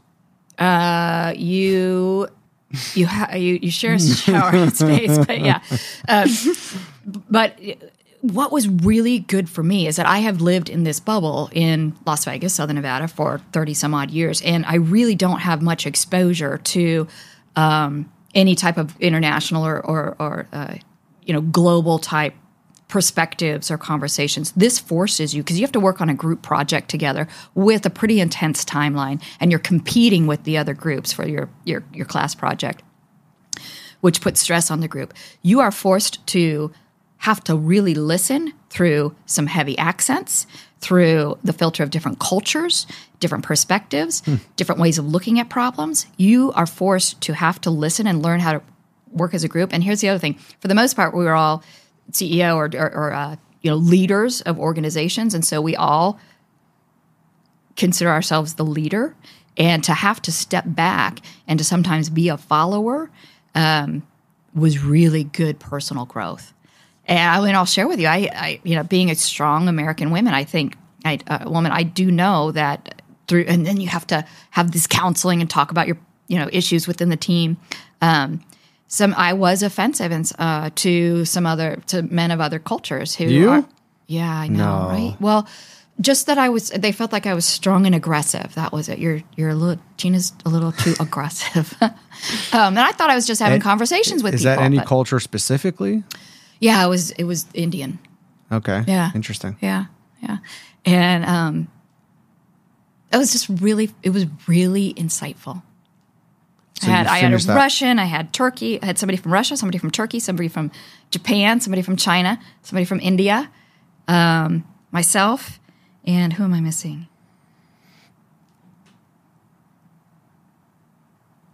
[0.58, 2.28] Uh, you
[2.94, 5.62] you ha- you you share a shower space, but yeah.
[6.08, 6.30] Um,
[7.30, 7.60] but
[8.22, 11.96] what was really good for me is that I have lived in this bubble in
[12.06, 15.86] Las Vegas, Southern Nevada, for thirty some odd years, and I really don't have much
[15.86, 17.08] exposure to
[17.56, 20.76] um, any type of international or or, or uh,
[21.24, 22.34] you know global type
[22.92, 24.52] perspectives or conversations.
[24.52, 27.90] This forces you because you have to work on a group project together with a
[27.90, 32.36] pretty intense timeline, and you're competing with the other groups for your your your class
[32.36, 32.84] project,
[34.02, 35.14] which puts stress on the group.
[35.42, 36.72] You are forced to
[37.20, 40.46] have to really listen through some heavy accents,
[40.80, 42.88] through the filter of different cultures,
[43.20, 44.36] different perspectives, hmm.
[44.56, 46.08] different ways of looking at problems.
[46.18, 48.62] You are forced to have to listen and learn how to
[49.12, 49.72] work as a group.
[49.72, 51.64] And here's the other thing: for the most part, we were all
[52.12, 56.20] CEO or, or, or uh, you know leaders of organizations, and so we all
[57.76, 59.16] consider ourselves the leader.
[59.58, 63.12] And to have to step back and to sometimes be a follower
[63.54, 64.02] um,
[64.56, 66.54] was really good personal growth.
[67.06, 68.08] And I mean, I'll share with you.
[68.08, 71.84] I, I you know, being a strong American woman, I think I, a woman, I
[71.84, 75.88] do know that through, and then you have to have this counseling and talk about
[75.88, 75.98] your,
[76.28, 77.58] you know, issues within the team.
[78.02, 78.44] Um,
[78.92, 83.24] some I was offensive and uh, to some other to men of other cultures who
[83.26, 83.50] You?
[83.50, 83.66] are,
[84.08, 84.90] yeah, I know, No.
[84.90, 85.16] right?
[85.22, 85.48] Well,
[86.02, 88.54] just that I was, they felt like I was strong and aggressive.
[88.56, 89.00] That was it.
[89.00, 91.74] You're, you're a little, Gina's a little too aggressive.
[91.82, 91.92] um,
[92.52, 94.56] and I thought I was just having And conversations with Is people.
[94.58, 96.04] that any but- culture specifically?
[96.60, 97.98] yeah, it was it was Indian.
[98.52, 98.84] Okay.
[98.88, 99.12] Yeah.
[99.16, 99.56] Interesting.
[99.62, 99.86] Yeah,
[100.22, 100.38] yeah,
[100.86, 101.68] and um,
[103.14, 105.62] it was just really it was really insightful.
[106.82, 109.32] So I had I had a that- Russian, I had Turkey, I had somebody from
[109.32, 110.72] Russia, somebody from Turkey, somebody from
[111.12, 113.52] Japan, somebody from China, somebody from India,
[114.08, 115.60] um, myself,
[116.08, 117.08] and who am I missing?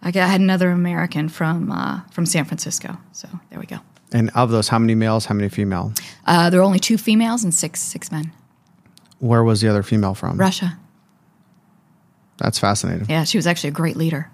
[0.01, 2.97] I got- I had another American from uh, from San Francisco.
[3.11, 3.79] So there we go.
[4.13, 5.91] And of those, how many males, how many female?
[6.25, 8.31] Uh, there are only two females and six six men.
[9.19, 10.37] Where was the other female from?
[10.37, 10.77] Russia.
[12.37, 13.07] That's fascinating.
[13.09, 14.29] Yeah, she was actually a great leader.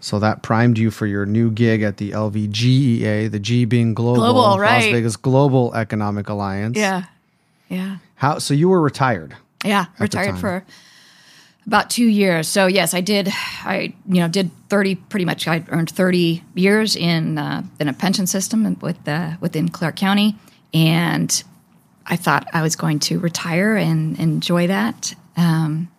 [0.00, 4.20] So that primed you for your new gig at the LVGEA, the G being global,
[4.20, 4.84] Global, Las.
[4.84, 6.76] Vegas Global Economic Alliance.
[6.76, 7.04] Yeah.
[7.68, 7.98] Yeah.
[8.16, 8.38] How?
[8.38, 9.36] So you were retired.
[9.64, 10.64] Yeah, retired for
[11.66, 12.48] about two years.
[12.48, 13.28] So yes, I did.
[13.62, 15.46] I you know did thirty pretty much.
[15.46, 20.36] I earned thirty years in uh, in a pension system with uh, within Clark County,
[20.72, 21.42] and
[22.06, 25.14] I thought I was going to retire and enjoy that.
[25.36, 25.90] Um,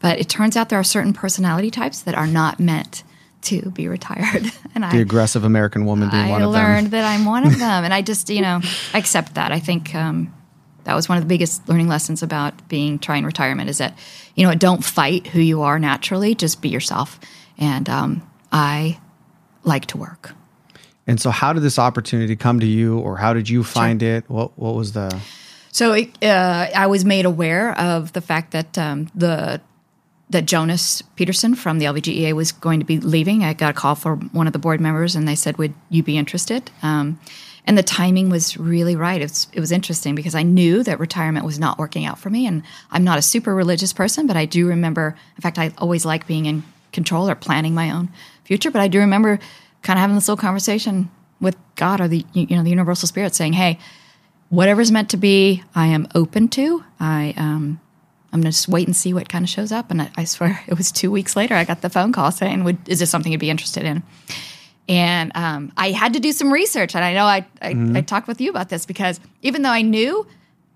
[0.00, 3.02] but it turns out there are certain personality types that are not meant
[3.42, 6.60] to be retired, and The I aggressive American woman being I one of them.
[6.60, 8.60] I learned that I'm one of them, and I just you know
[8.92, 9.52] I accept that.
[9.52, 10.34] I think um,
[10.84, 13.96] that was one of the biggest learning lessons about being trying retirement is that
[14.34, 17.20] you know don't fight who you are naturally, just be yourself.
[17.58, 19.00] And um, I
[19.64, 20.32] like to work.
[21.06, 24.28] And so, how did this opportunity come to you, or how did you find it?
[24.28, 25.20] What What was the?
[25.70, 29.60] So it, uh, I was made aware of the fact that um, the
[30.30, 33.44] that Jonas Peterson from the LVGEA was going to be leaving.
[33.44, 36.02] I got a call from one of the board members, and they said, "Would you
[36.02, 37.18] be interested?" Um,
[37.66, 39.20] and the timing was really right.
[39.20, 42.30] It was, it was interesting because I knew that retirement was not working out for
[42.30, 45.16] me, and I'm not a super religious person, but I do remember.
[45.36, 46.62] In fact, I always like being in
[46.92, 48.10] control or planning my own
[48.44, 48.70] future.
[48.70, 49.38] But I do remember
[49.82, 51.10] kind of having this little conversation
[51.40, 53.78] with God or the you know the universal spirit, saying, "Hey."
[54.50, 56.84] whatever's meant to be, I am open to.
[56.98, 57.80] I um,
[58.32, 59.90] I'm gonna just wait and see what kind of shows up.
[59.90, 62.64] And I, I swear, it was two weeks later I got the phone call saying,
[62.64, 64.02] "Would is this something you'd be interested in?"
[64.88, 68.28] And um, I had to do some research, and I know I I, I talked
[68.28, 70.26] with you about this because even though I knew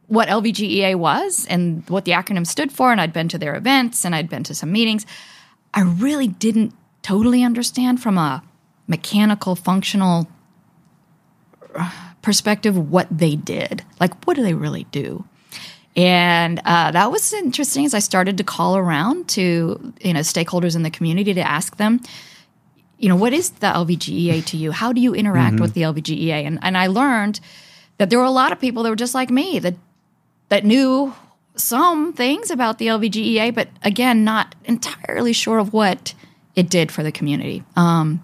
[0.08, 4.04] what LVGEA was and what the acronym stood for, and I'd been to their events
[4.04, 5.06] and I'd been to some meetings,
[5.72, 8.42] I really didn't totally understand from a
[8.86, 10.28] mechanical, functional
[12.20, 13.84] perspective what they did.
[14.00, 15.24] Like, what do they really do?
[15.94, 20.74] And uh, that was interesting as I started to call around to you know stakeholders
[20.74, 22.00] in the community to ask them,
[22.98, 24.72] you know, what is the LVGEA to you?
[24.72, 26.46] How do you interact with the LVGEA?
[26.46, 27.40] And and I learned
[27.98, 29.74] that there were a lot of people that were just like me that
[30.48, 31.14] that knew
[31.56, 36.14] some things about the LVGEA, but again, not entirely sure of what
[36.54, 37.62] it did for the community.
[37.76, 38.22] Um,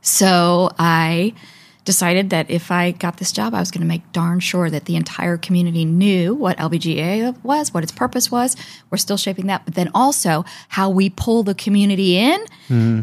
[0.00, 1.34] so I
[1.84, 4.84] decided that if I got this job, I was going to make darn sure that
[4.84, 8.56] the entire community knew what LBGA was, what its purpose was.
[8.90, 13.00] We're still shaping that, but then also how we pull the community in mm-hmm.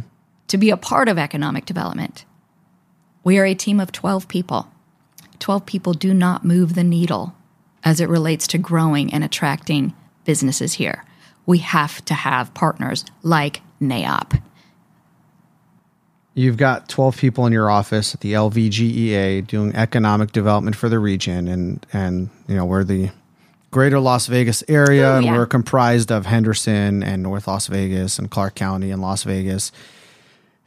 [0.48, 2.26] to be a part of economic development.
[3.24, 4.70] We are a team of 12 people.
[5.40, 7.36] 12 people do not move the needle
[7.84, 9.94] as it relates to growing and attracting
[10.26, 11.04] businesses here.
[11.46, 14.42] We have to have partners like NAIOP.
[16.38, 21.00] You've got 12 people in your office at the LVGEA doing economic development for the
[21.00, 23.10] region, and and you know we're the
[23.72, 25.36] greater Las Vegas area, and yeah.
[25.36, 29.72] we're comprised of Henderson and North Las Vegas and Clark County and Las Vegas.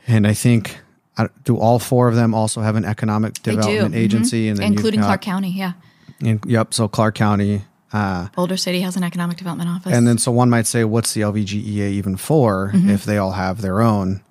[0.08, 0.80] And I think
[1.16, 3.98] I- do all four of them also have an economic development mhm.
[3.98, 5.50] agency, and then including Clark County.
[5.50, 5.74] Yeah,
[6.18, 7.62] in- yep, so Clark County.
[7.92, 9.92] Uh, Boulder City has an economic development office.
[9.92, 12.90] and then so one might say, what's the LVGEA even for Mm-hmm.
[12.90, 14.22] if they all have their own?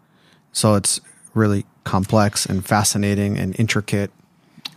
[0.51, 0.99] So it's
[1.33, 4.11] really complex and fascinating and intricate.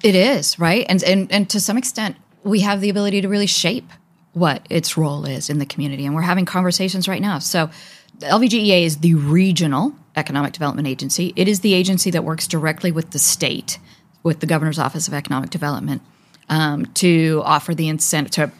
[0.02, 3.46] it is right, and and and to some extent, we have the ability to really
[3.46, 3.88] shape
[4.32, 7.38] what its role is in the community, and we're having conversations right now.
[7.38, 7.70] So,
[8.18, 11.32] the LVGEA is the regional economic development agency.
[11.36, 13.78] It is the agency that works directly with the state,
[14.22, 16.02] with the governor's office of economic development,
[16.48, 18.52] um, to offer the incentive to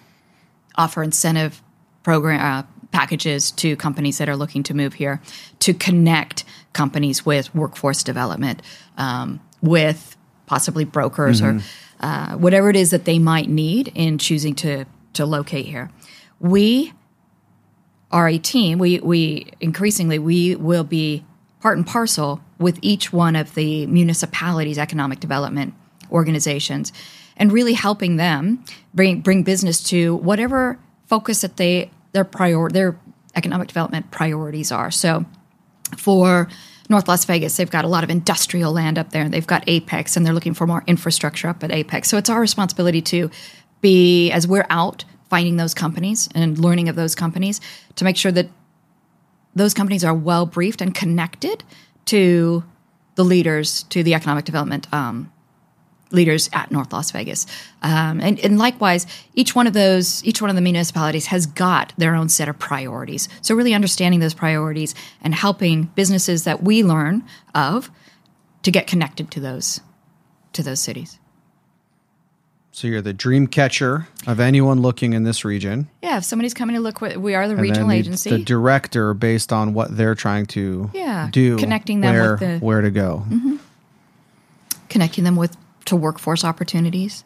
[0.77, 1.63] offer incentive
[2.03, 5.21] program uh, packages to companies that are looking to move here,
[5.61, 8.63] to connect companies with workforce development,
[8.97, 11.61] um, with possibly brokers or
[12.01, 15.91] uh, whatever it is that they might need in choosing to to locate here.
[16.41, 16.93] We
[18.11, 18.79] are a team.
[18.79, 21.25] We we increasingly we will be
[21.61, 25.75] part and parcel with each one of the municipalities' economic development
[26.11, 26.93] organizations,
[27.37, 32.99] and really helping them bring bring business to whatever focus that they their prior their
[33.35, 34.91] economic development priorities are.
[34.91, 35.25] So
[35.97, 36.49] for
[36.89, 39.65] North Las Vegas, they've got a lot of industrial land up there, and they've got
[39.67, 42.09] Apex, and they're looking for more infrastructure up at Apex.
[42.09, 43.31] So it's our responsibility to
[43.81, 47.61] be, as we're out finding those companies and learning of those companies,
[47.97, 48.49] to make sure that
[49.55, 51.65] those companies are well briefed and connected
[52.07, 52.63] to
[53.15, 55.33] the leaders, to the economic development um,
[56.13, 57.47] leaders at North Las Vegas.
[57.83, 61.93] Um, and, and likewise, each one of those, each one of the municipalities has got
[61.97, 63.29] their own set of priorities.
[63.41, 67.91] So really understanding those priorities and helping businesses that we learn of
[68.63, 69.81] to get connected to those
[70.53, 71.19] to those cities.
[72.75, 75.91] So you're the dream catcher of anyone looking in this region.
[76.03, 78.31] Yeah, if somebody's coming to look, we are the and regional the, agency.
[78.31, 81.59] The director based on what they're trying to Yeah, do.
[81.59, 82.65] connecting them where, with the- Mm-hmm.
[82.65, 83.27] where to go.
[84.89, 87.25] connecting them with to workforce opportunities.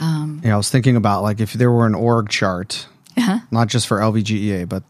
[0.00, 2.86] Yeah, I was thinking about like if there were an org chart,
[3.16, 3.40] Uh-huh.
[3.50, 4.82] not just for LVGEA, but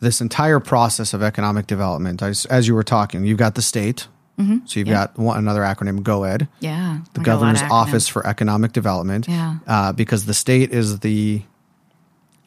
[0.00, 2.22] this entire process of economic development.
[2.22, 4.08] As, as you were talking, you've got the state.
[4.66, 7.70] So you've got one, another acronym, GOED, Yeah, the I got a lot governor's of
[7.70, 9.26] office for economic development.
[9.28, 9.56] Yeah.
[9.66, 11.40] Uh, because the state is the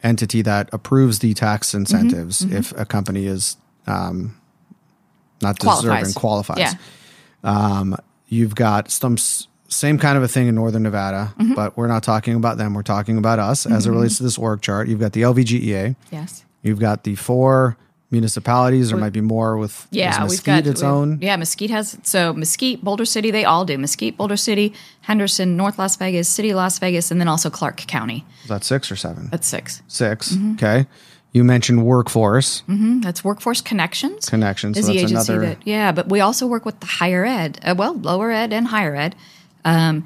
[0.04, 3.56] entity that approves the tax incentives if a company is
[3.88, 4.36] um,
[5.42, 6.14] not deserving Qualifies.
[6.14, 6.74] qualifies.
[7.42, 7.96] Yeah,
[8.28, 11.54] You've got some s- same kind of a thing in Northern Nevada, Mm-hmm.
[11.54, 12.74] but we're not talking about them.
[12.74, 14.88] We're talking about us as it relates to this org chart.
[14.88, 15.96] You've got the LVGEA.
[16.10, 16.44] yes.
[16.62, 17.76] You've got the four
[18.10, 18.90] municipalities.
[18.90, 21.18] There might be more with Yeah, is we've Mesquite got its we- own.
[21.22, 23.78] Yeah, Mesquite has so Mesquite, Boulder City, they all do.
[23.78, 27.76] Mesquite, Boulder City, Henderson, North Las Vegas, City of Las Vegas, and then also Clark
[27.86, 28.24] County.
[28.42, 29.28] Is that six or seven?
[29.30, 30.32] That's 6 Six.
[30.32, 30.52] Mm-hmm.
[30.54, 30.86] Okay.
[31.32, 34.28] You mentioned workforce Mm, That's Workforce Connections.
[34.28, 34.76] connections.
[34.76, 35.46] is so the agency another.
[35.50, 38.66] that yeah, but we also work with the higher ed, uh, well, lower ed and
[38.66, 39.14] higher ed,
[39.64, 40.04] um,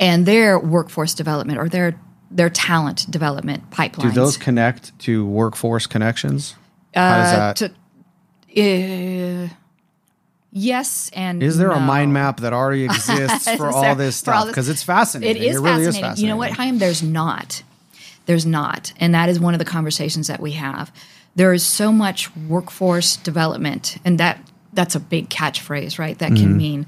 [0.00, 1.98] and their workforce development or their
[2.30, 4.02] their talent development pipelines.
[4.02, 6.54] do those connect to workforce connections?
[6.94, 7.56] How does that?
[7.56, 7.66] to,
[8.56, 9.48] uh,
[10.50, 14.46] yes and Is there a mind map that already exists for all this stuff?
[14.46, 15.42] Because it's fascinating.
[15.42, 15.88] It is really fascinating.
[15.88, 16.24] is fascinating.
[16.24, 16.78] You know what, Chaim?
[16.78, 17.62] There's not.
[18.26, 18.92] There's not.
[18.98, 20.92] And that is one of the conversations that we have.
[21.36, 24.38] There is so much workforce development, and that
[24.72, 26.18] that's a big catchphrase, right?
[26.18, 26.42] That Mm-hmm.
[26.42, 26.86] can mean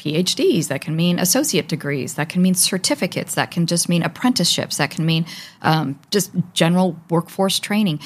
[0.00, 4.78] PhDs, that can mean associate degrees, that can mean certificates, that can just mean apprenticeships,
[4.78, 5.26] that can mean
[5.62, 8.00] um, just general workforce training.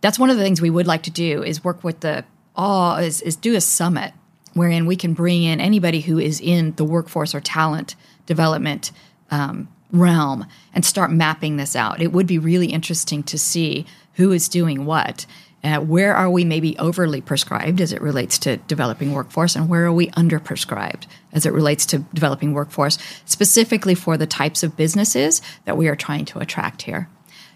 [0.00, 2.96] That's one of the things we would like to do is work with the all
[2.96, 4.12] is, is do a summit
[4.52, 7.94] wherein we can bring in anybody who is in the workforce or talent
[8.26, 8.90] development
[9.30, 12.02] um, realm and start mapping this out.
[12.02, 15.24] It would be really interesting to see who is doing what.
[15.64, 19.86] Uh, where are we maybe overly prescribed as it relates to developing workforce, and where
[19.86, 25.42] are we underprescribed as it relates to developing workforce, specifically for the types of businesses
[25.64, 27.08] that we are trying to attract here?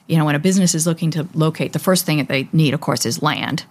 [0.09, 2.75] You know, when a business is looking to locate, the first thing that they need,
[2.75, 3.65] of course, is land.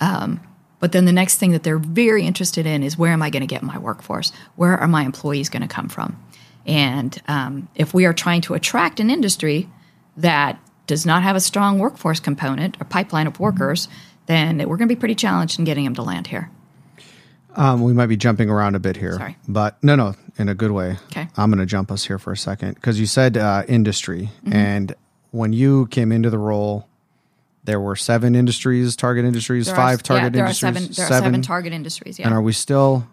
[0.00, 0.40] Um,
[0.78, 3.42] but then the next thing that they're very interested in is where am I going
[3.42, 4.32] to get my workforce?
[4.56, 6.20] Where are my employees going to come from?
[6.66, 9.68] And um, if we are trying to attract an industry
[10.16, 10.58] that
[10.90, 13.88] does not have a strong workforce component or pipeline of workers,
[14.26, 16.50] then we're going to be pretty challenged in getting them to land here.
[17.54, 19.12] Um, we might be jumping around a bit here.
[19.12, 19.36] Sorry.
[19.46, 20.96] But no, no, in a good way.
[21.06, 21.28] Okay.
[21.36, 24.30] I'm going to jump us here for a second because you said uh, industry.
[24.44, 24.52] Mm-hmm.
[24.52, 24.94] And
[25.30, 26.88] when you came into the role,
[27.62, 30.70] there were seven industries, target industries, There are- five target yeah, there industries.
[30.70, 32.18] Are seven, there are seven target industries.
[32.18, 32.26] Yeah.
[32.26, 33.06] And are we still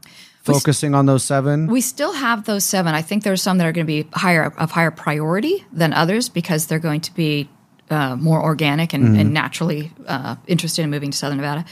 [0.44, 1.68] focusing on those seven?
[1.68, 2.96] We still have those seven.
[2.96, 6.30] I think there's some that are going to be higher of higher priority than others
[6.30, 7.50] because they're going to be
[7.90, 9.20] uh, more organic and, Mm-hmm.
[9.20, 11.66] and naturally uh, interested in moving to Southern Nevada.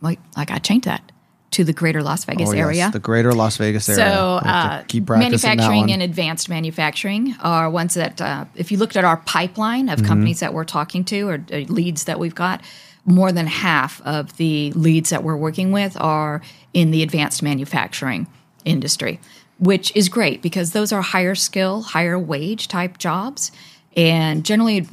[0.00, 1.12] Like, like I changed that
[1.52, 2.90] to the greater Las Vegas Oh, yes, area.
[2.92, 4.04] the greater Las Vegas area.
[4.04, 8.70] So, We'll have to uh, keep manufacturing and advanced manufacturing are ones that, uh, if
[8.70, 10.00] you looked at our pipeline Mm-hmm.
[10.00, 12.62] of companies that we're talking to or uh, leads that we've got,
[13.04, 16.40] more than half of the leads that we're working with are
[16.72, 18.26] in the advanced manufacturing
[18.64, 19.18] industry,
[19.58, 23.50] which is great because those are higher skill, higher wage type jobs.
[23.96, 24.86] And generally,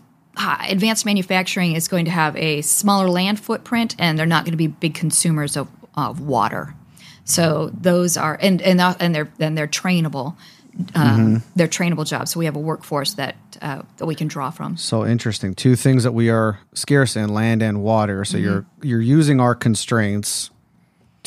[0.67, 4.58] advanced manufacturing is going to have a smaller land footprint and they're not going to
[4.58, 6.73] be big consumers of, of water.
[7.26, 10.36] So those are and and uh, and they're and they're trainable.
[10.93, 12.32] Um, They're trainable jobs.
[12.32, 14.78] So we have a workforce that uh, that we can draw from.
[14.78, 15.56] So interesting.
[15.56, 18.23] Two things that we are scarce in: land and water.
[18.26, 18.88] So you're Mm-hmm.
[18.88, 20.52] you're using our constraints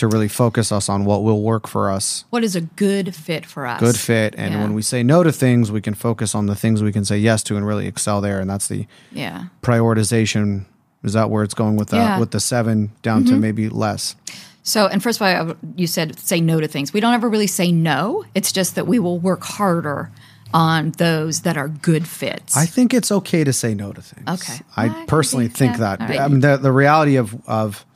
[0.00, 3.46] to really focus us on what will work for us, What is a good fit
[3.46, 3.80] for us?
[3.80, 4.34] good fit.
[4.36, 4.60] And Yeah.
[4.62, 7.18] when we say no to things, we can focus on the things we can say
[7.18, 8.40] yes to and really excel there.
[8.40, 9.44] And that's the Yeah.
[9.62, 10.64] prioritization.
[11.02, 12.10] Is that where it's going with the Yeah.
[12.12, 12.20] Mm-hmm.
[12.20, 14.16] with the seven down to maybe less?
[14.62, 16.92] So, and first of all, you said say no to things.
[16.92, 18.24] We don't ever really say no.
[18.34, 20.10] It's just that we will work harder
[20.52, 22.56] on those that are good fits.
[22.56, 24.28] I think it's okay to say no to things.
[24.28, 24.60] Okay.
[24.76, 26.00] I I personally think that.
[26.00, 26.20] Right.
[26.20, 27.86] I mean, the the reality of of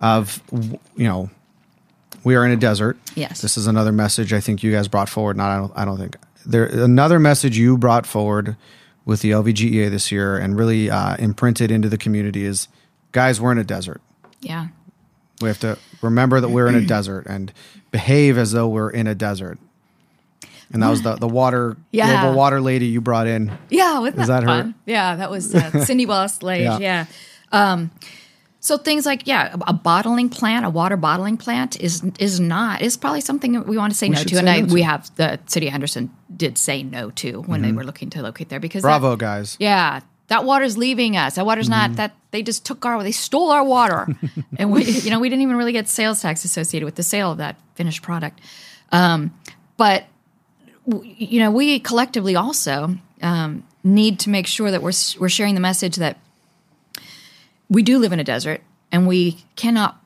[0.00, 1.30] of you know,
[2.24, 2.98] we are in a desert.
[3.14, 3.40] Yes.
[3.40, 5.36] This is another message I think you guys brought forward.
[5.36, 8.56] Not I don't I don't think there another message you brought forward
[9.04, 12.66] with the LVGEA this year and really uh, imprinted into the community is,
[13.12, 14.00] guys, we're in a desert.
[14.40, 14.68] yeah.
[15.40, 17.52] We have to remember that we're in a desert and
[17.90, 19.58] behave as though we're in a desert.
[20.72, 22.22] And that was the the water Yeah.
[22.22, 23.56] global water lady you brought in.
[23.70, 24.46] Yeah, wasn't that, that her?
[24.48, 24.74] fun?
[24.86, 26.60] Yeah, that was uh, Cindy Wallace Lage.
[26.62, 26.78] Yeah.
[26.80, 27.06] Yeah.
[27.52, 27.90] Um,
[28.66, 32.96] so things like yeah, a bottling plant, a water bottling plant is is not is
[32.96, 35.14] probably something that we want to say no should to, and I, no we have
[35.14, 38.58] the city of Henderson did say no to when they were looking to locate there
[38.58, 39.56] because that- Bravo, guys.
[39.60, 41.36] yeah, that water's leaving us.
[41.36, 44.08] That water's not that they just took our they stole our water,
[44.58, 47.30] and we you know we didn't even really get sales tax associated with the sale
[47.30, 48.40] of that finished product.
[48.90, 49.32] Um,
[49.76, 50.06] but
[50.86, 55.60] you know we collectively also um, need to make sure that we're we're sharing the
[55.60, 56.18] message that
[57.68, 58.62] we do live in a desert
[58.92, 60.00] and we cannot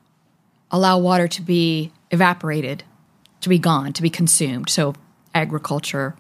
[0.71, 2.85] allow water to be evaporated,
[3.41, 4.71] to be gone, to be consumed.
[4.71, 4.95] So
[5.35, 6.17] agriculture,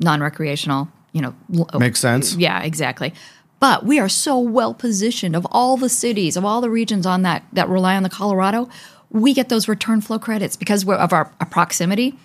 [0.00, 1.34] non-recreational, you know,
[1.72, 2.34] oh, Makes sense.
[2.36, 3.14] yeah, exactly.
[3.58, 7.22] But we are so well positioned of all the cities, of all the regions on
[7.22, 8.68] that that rely on the Colorado,
[9.10, 12.18] we get those return flow credits because we're, of our, our proximity,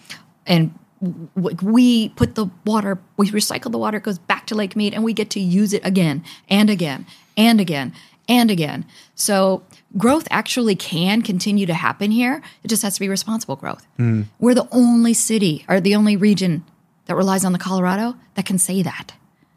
[0.45, 0.77] and
[1.35, 5.03] we put the water, we recycle the water, it goes back to Lake Mead, and
[5.03, 7.05] we get to use it again and again
[7.37, 7.93] and again
[8.29, 8.85] and again.
[9.15, 9.63] So
[9.97, 12.41] growth actually can continue to happen here.
[12.63, 13.85] It just has to be responsible growth.
[13.97, 14.23] Hmm.
[14.39, 16.63] We're the only city or the only region
[17.05, 19.13] that relies on the Colorado that can say that.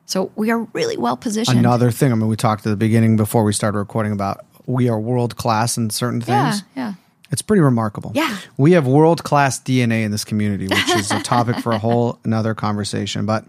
[0.06, 1.58] So we are really well positioned.
[1.58, 4.88] Another thing, I mean, we talked at the beginning before we started recording about we
[4.88, 6.62] are world class in certain things.
[6.74, 6.92] yeah, yeah.
[7.30, 8.12] It's pretty remarkable.
[8.14, 8.36] Yeah.
[8.58, 12.18] We have world class DNA in this community, which is a topic for a whole
[12.24, 13.26] another conversation.
[13.26, 13.44] But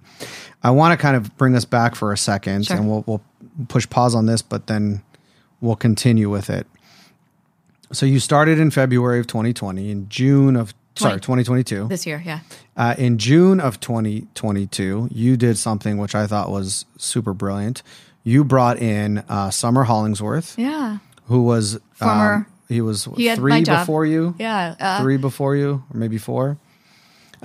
[0.64, 2.78] I want to kind of bring us back for a second Sure.
[2.78, 3.22] and we'll, we'll
[3.68, 5.02] push pause on this, but then
[5.62, 6.68] we'll continue with it.
[7.92, 11.88] So you started in February of 2020, in June of, sorry, 2022.
[11.88, 12.40] This year, yeah.
[12.76, 17.84] Uh, in June of 2022, you did something which I thought was super brilliant.
[18.24, 20.98] You brought in uh, Somer Hollingsworth, Yeah.
[21.28, 24.76] who was Former- um, he was He three before you, Yeah.
[24.80, 26.58] Uh, three before you, or maybe four.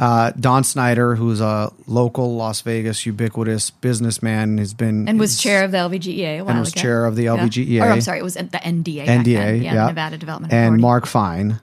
[0.00, 5.62] Uh, Don Snyder, who's a local Las Vegas ubiquitous businessman, has been and was chair
[5.62, 6.80] of the LVGEA and was ago.
[6.80, 7.36] chair of the Yeah.
[7.36, 7.82] LVGEA.
[7.82, 9.04] Or I'm sorry, it was the NDA.
[9.06, 10.80] NDA, yeah, yeah, Nevada Development and Authority.
[10.82, 11.60] Mark Fine.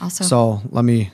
[0.00, 0.22] also.
[0.22, 1.10] So let me,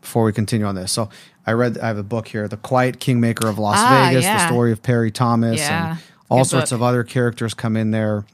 [0.00, 0.90] before we continue on this.
[0.92, 1.10] So
[1.46, 4.46] I read, I have a book here, The Quiet Kingmaker of Las Ah, Vegas, the
[4.46, 5.90] story of Parry Thomas, Yeah.
[5.90, 5.98] and
[6.30, 6.78] all Good sorts book.
[6.78, 8.24] of other characters come in there.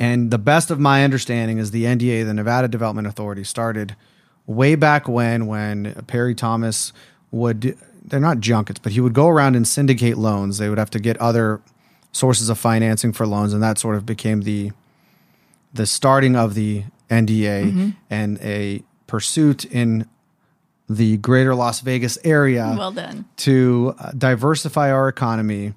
[0.00, 3.94] And the best of my understanding is the NDA, the Nevada Development Authority, started
[4.50, 6.92] way back when, when Parry Thomas
[7.30, 10.58] would, they're not junkets, but he would go around and syndicate loans.
[10.58, 11.60] They would have to get other
[12.12, 14.72] sources of financing for loans, and that sort of became the
[15.72, 17.88] the starting of the NDA Mm-hmm.
[18.10, 20.06] and a pursuit in
[20.88, 23.24] the greater Las Vegas area well done.
[23.36, 25.74] to uh, diversify our economy,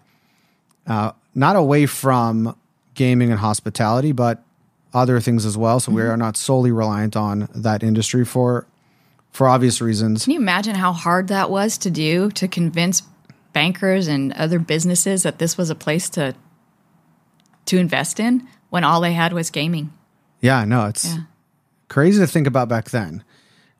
[0.87, 2.55] uh, not away from
[2.95, 4.42] gaming and hospitality, but
[4.93, 5.79] other things as well.
[5.79, 6.11] So we Mm-hmm.
[6.11, 8.65] are not solely reliant on that industry for
[9.31, 10.25] for obvious reasons.
[10.25, 13.01] Can you imagine how hard that was to do to convince
[13.51, 16.35] bankers and other businesses that this was a place to
[17.65, 19.91] to invest in when all they had was gaming?
[20.41, 21.17] Yeah, no, it's Yeah.
[21.89, 23.23] crazy to think about back then.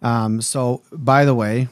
[0.01, 1.68] Um, so, by the way,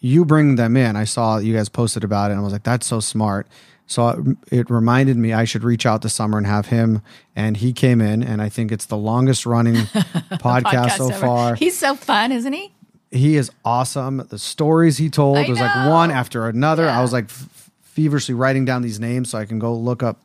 [0.00, 0.96] you bring them in.
[0.96, 3.46] I saw you guys posted about it, and I was like, "That's so smart."
[3.92, 4.08] So
[4.50, 7.02] it, it reminded me I should reach out to Somer and have him.
[7.36, 9.74] And he came in, and I think it's the longest running
[10.40, 11.18] podcast, so ever.
[11.18, 11.54] far.
[11.54, 12.72] He's so fun, isn't he?
[13.12, 14.26] he is awesome.
[14.30, 16.88] The stories he told I was like one after another.
[16.88, 20.18] I was like f- feverishly writing down these names so I can go look up.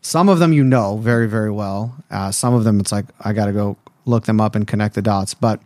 [0.00, 1.96] Some of them you know very very well.
[2.10, 4.94] Uh, some of them it's like I got to go look them up and connect
[4.94, 5.34] the dots.
[5.34, 5.60] But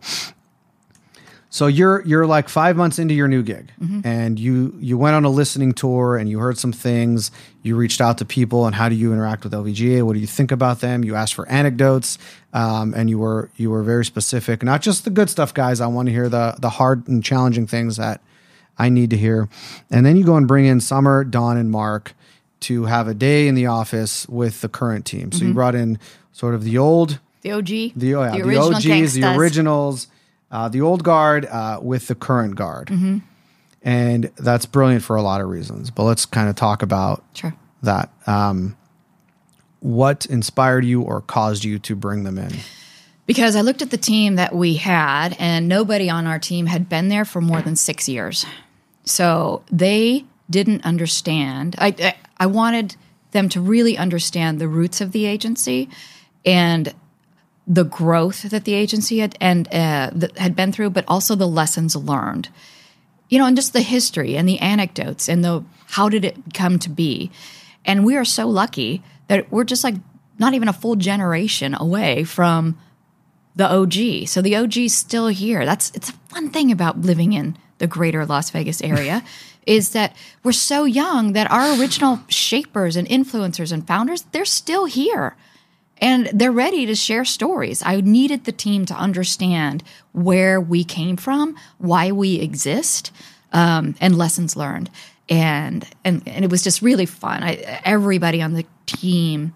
[1.55, 4.01] so you're you're like five months into your new gig, Mm-hmm.
[4.03, 7.31] and you you went on a listening tour and you heard some things.
[7.63, 10.03] You reached out to people and how do you interact with LVGA?
[10.03, 11.05] What do you think about them?
[11.05, 12.17] You asked for anecdotes,
[12.51, 14.63] um, and you were you were very specific.
[14.63, 15.79] Not just the good stuff, guys.
[15.79, 18.19] I want to hear the the hard and challenging things that
[18.77, 19.47] I need to hear.
[19.89, 22.13] And then you go and bring in Somer, Don, and Mark
[22.67, 25.31] to have a day in the office with the current team.
[25.31, 25.99] So you brought in
[26.33, 30.07] sort of the old The OG, the, oh yeah, the, original OGs, the originals,
[30.51, 32.87] uh, the old guard uh, with the current guard.
[32.87, 33.19] Mm-hmm.
[33.81, 35.91] And that's brilliant for a lot of reasons.
[35.91, 37.53] But let's kind of talk about Sure.
[37.83, 38.09] that.
[38.25, 38.75] Um,
[39.79, 42.51] what inspired you or caused you to bring them in?
[43.27, 46.89] Because I looked at the team that we had, and nobody on our team had
[46.89, 48.45] been there for more than six years.
[49.03, 51.75] So they didn't understand.
[51.77, 52.95] I, I, I wanted
[53.31, 55.89] them to really understand the roots of the agency
[56.45, 56.93] and
[57.67, 61.47] the growth that the agency had and uh, that had been through, but also the
[61.47, 62.49] lessons learned.
[63.29, 66.77] You know, and just the history and the anecdotes and the how did it come
[66.79, 67.31] to be.
[67.83, 69.95] And we are so lucky that we're just like
[70.37, 72.77] not even a full generation away from
[73.55, 74.27] the OG.
[74.27, 75.65] So the OG's still here.
[75.65, 79.23] That's it's a fun thing about living in the greater Las Vegas area
[79.65, 84.85] is that we're so young that our original shapers and influencers and founders, they're still
[84.85, 85.35] here.
[85.99, 87.81] And they're ready to share stories.
[87.85, 93.11] I needed the team to understand where we came from, why we exist,
[93.53, 94.89] um, and lessons learned,
[95.29, 97.43] and and and it was just really fun.
[97.43, 99.53] I, everybody on the team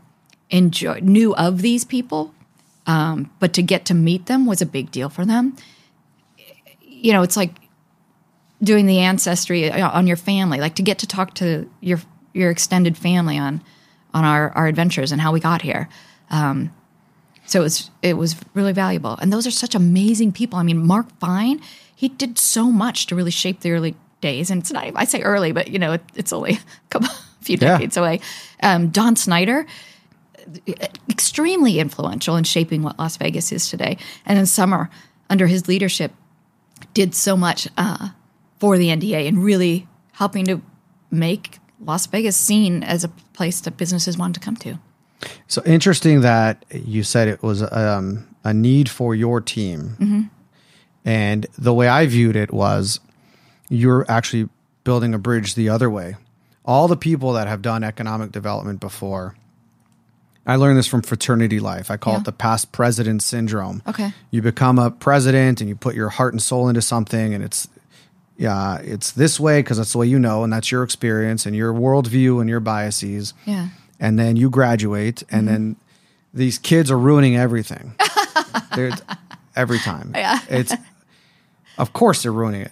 [0.50, 2.34] enjoyed knew of these people,
[2.88, 5.58] um, but to get to meet them was a big deal for them.
[6.82, 7.54] You know, it's like
[8.64, 12.00] doing the ancestry uh, on your family, like to get to talk to your
[12.34, 13.62] your extended family on
[14.14, 15.90] on our our adventures and how we got here.
[16.30, 16.72] Um,
[17.46, 20.60] so it was it was really valuable, and those are such amazing people.
[20.60, 21.62] I mean, Mark Fine,
[21.96, 25.22] he did so much to really shape the early days, and it's not I say
[25.22, 26.60] early, but you know it, it's only a
[26.90, 27.10] couple
[27.42, 27.78] few Yeah.
[27.78, 28.20] decades away.
[28.62, 29.66] Um, Don Snyder,
[31.10, 34.90] extremely influential in shaping what Las Vegas is today, and then Somer
[35.30, 36.12] under his leadership
[36.94, 38.10] did so much uh,
[38.60, 40.62] for the NDA and really helping to
[41.12, 44.80] make Las Vegas seen as a place that businesses wanted to come to.
[45.47, 50.30] So interesting that you said it was um, a need for your team.
[51.05, 52.99] And the way I viewed it was
[53.70, 54.49] you're actually
[54.84, 56.15] building a bridge the other way.
[56.65, 59.36] All the people that have done economic development before,
[60.45, 61.89] I learned this from fraternity life.
[61.91, 62.20] I call Yeah.
[62.20, 63.82] it the past president syndrome.
[63.88, 64.13] Okay.
[64.32, 67.67] You become a president and you put your heart and soul into something, and it's
[68.38, 71.55] yeah, it's this way because that's the way you know, and that's your experience and
[71.55, 73.67] your worldview and your biases Yeah.
[74.00, 75.76] And then you graduate, and then
[76.34, 77.95] these kids are ruining everything.
[79.56, 80.12] Every time.
[80.16, 80.39] Yeah.
[80.47, 80.74] It's
[81.78, 82.72] of course they're ruining it.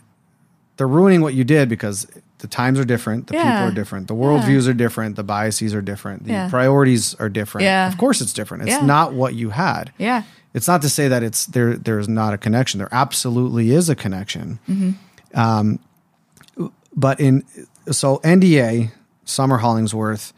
[0.77, 2.07] They're ruining what you did because
[2.37, 3.43] the times are different, the Yeah.
[3.59, 6.49] people are different, the worldviews are different, the biases are different, the Yeah.
[6.49, 7.63] priorities are different.
[7.65, 7.87] Yeah.
[7.87, 8.63] Of course it's different.
[8.63, 8.85] It's Yeah.
[8.85, 9.91] not what you had.
[9.97, 10.23] Yeah.
[10.53, 11.75] It's not to say that it's there.
[11.75, 12.77] There's not a connection.
[12.77, 14.59] There absolutely is a connection.
[15.33, 15.79] Um,
[16.95, 17.43] but in
[17.91, 18.91] so NDA
[19.25, 20.31] Somer Hollingsworth,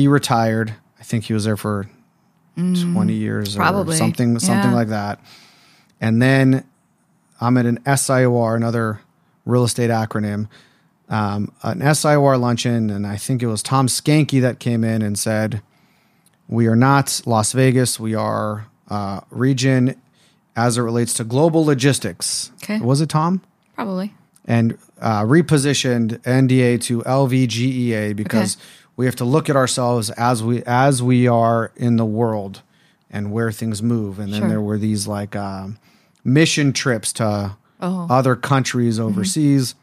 [0.00, 0.74] he retired.
[0.98, 1.86] I think he was there for
[2.56, 3.94] twenty years probably.
[3.94, 4.76] or something, something Yeah.
[4.76, 5.18] like that.
[6.00, 6.64] And then
[7.40, 9.00] I'm at an SIOR, another
[9.46, 10.48] real estate acronym,
[11.08, 15.18] um, an SIOR luncheon, and I think it was Tom Skancke that came in and
[15.18, 15.62] said,
[16.48, 17.98] "We are not Las Vegas.
[18.00, 19.94] We are uh, region
[20.56, 22.78] as it relates to global logistics." Okay.
[22.80, 23.42] Was it Tom?
[23.74, 24.14] Probably.
[24.46, 28.64] and uh, repositioned NDA to LVGEA because Okay.
[29.00, 32.60] We have to look at ourselves as we as we are in the world
[33.10, 34.18] and where things move.
[34.18, 34.48] And then Sure.
[34.48, 35.78] there were these like um,
[36.22, 38.06] mission trips to Oh.
[38.10, 39.74] other countries overseas.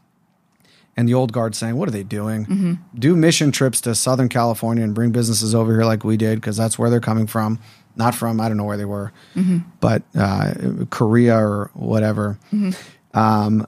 [0.96, 2.78] And the old guard saying, "What are they doing?
[2.94, 6.56] Do mission trips to Southern California and bring businesses over here like we did because
[6.58, 7.58] that's where they're coming from,
[7.96, 9.12] not from I don't know where they were,
[9.80, 10.54] but uh,
[10.92, 12.38] Korea or whatever."
[13.16, 13.66] Um,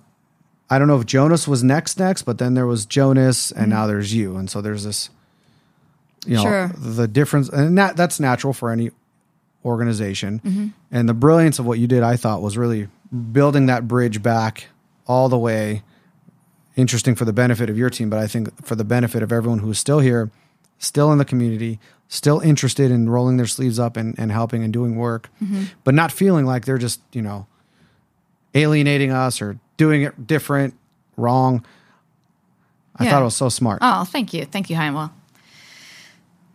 [0.71, 3.87] I don't know if Jonas was next next, but then there was Jonas, and now
[3.87, 5.09] there's you, and so there's this,
[6.29, 6.67] you know, Sure.
[6.77, 8.91] the difference, and that that's natural for any
[9.65, 10.39] organization.
[10.45, 10.67] Mm-hmm.
[10.91, 12.87] And the brilliance of what you did, I thought, was really
[13.31, 14.67] building that bridge back
[15.07, 15.83] all the way.
[16.75, 19.59] Interesting for the benefit of your team, but I think for the benefit of everyone
[19.59, 20.31] who's still here,
[20.77, 24.71] still in the community, still interested in rolling their sleeves up and, and helping and
[24.71, 25.63] doing work, Mm-hmm.
[25.83, 27.47] but not feeling like they're just, you know,
[28.55, 30.73] alienating us or doing it different,
[31.17, 31.65] wrong.
[32.95, 33.11] I Yeah.
[33.11, 33.79] thought it was so smart.
[33.81, 34.45] Oh, thank you.
[34.45, 35.09] Thank you, Chaim.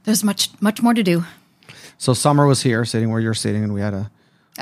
[0.04, 1.24] There's much, much more to do.
[1.98, 4.10] So Somer was here, sitting where you're sitting, and we had a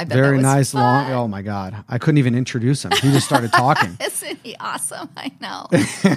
[0.06, 1.10] very nice long.
[1.10, 2.92] Oh my god, I couldn't even introduce him.
[2.92, 3.96] He just started talking.
[4.04, 5.08] Isn't he awesome?
[5.16, 5.66] I know.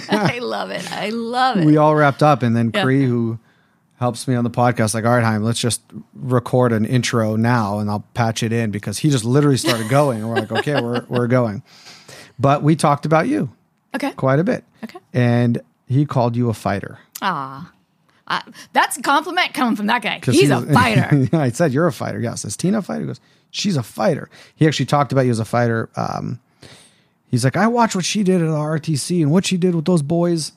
[0.10, 0.90] I love it.
[0.92, 1.66] I love it.
[1.66, 2.84] we all wrapped up, and then Yeah.
[2.84, 3.40] Cree, who
[3.98, 5.82] helps me on the podcast, like, all right, Haim, let's just
[6.14, 10.20] record an intro now, and I'll patch it in because he just literally started going,
[10.20, 11.64] and we're like, okay, we're we're going.
[12.38, 13.50] But we talked about you
[13.96, 14.12] okay.
[14.12, 15.00] quite a bit, Okay.
[15.14, 17.00] and he called you a fighter.
[17.22, 17.72] Ah,
[18.28, 18.42] uh,
[18.74, 20.20] that's a compliment coming from that guy.
[20.24, 21.30] He's a fighter.
[21.34, 22.20] I said, You're a fighter.
[22.20, 22.42] Yes.
[22.42, 23.02] Says Tina a fighter?
[23.02, 23.20] He goes,
[23.52, 24.30] She's a fighter.
[24.56, 25.90] He actually talked about you as a fighter.
[25.96, 26.40] Um,
[27.30, 29.86] he's like, I watched what she did at the RTC and what she did with
[29.86, 30.52] those boys.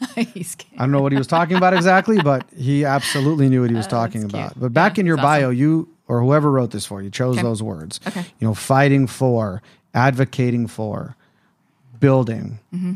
[0.16, 0.78] He's kidding.
[0.78, 3.76] I don't know what he was talking about exactly, but he absolutely knew what he
[3.76, 4.58] was talking Oh, about.
[4.58, 5.40] But back Yeah, in your it's awesome.
[5.42, 7.42] bio, you or whoever wrote this for you chose Okay.
[7.42, 8.00] those words.
[8.06, 8.24] Okay.
[8.40, 9.60] You know, fighting for,
[9.92, 11.16] advocating for,
[12.00, 12.58] building.
[12.74, 12.92] Mm-hmm.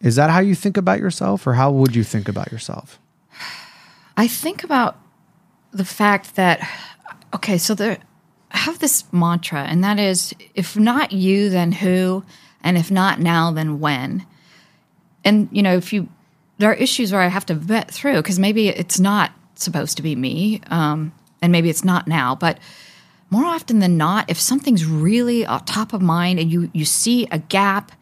[0.00, 2.98] Is that how you think about yourself, or how would you think about yourself?
[4.16, 4.98] I think about
[5.72, 6.66] the fact that
[7.34, 7.98] okay, so there
[8.50, 12.24] I have this mantra, and that is if not you, then who?
[12.62, 14.26] And if not now, then when?
[15.24, 16.08] And you know, if you
[16.58, 20.02] there are issues where I have to vet through because maybe it's not supposed to
[20.02, 21.12] be me, um,
[21.42, 22.58] and maybe it's not now, but
[23.28, 27.38] more often than not, if something's really top of mind and you you see a
[27.38, 27.92] gap,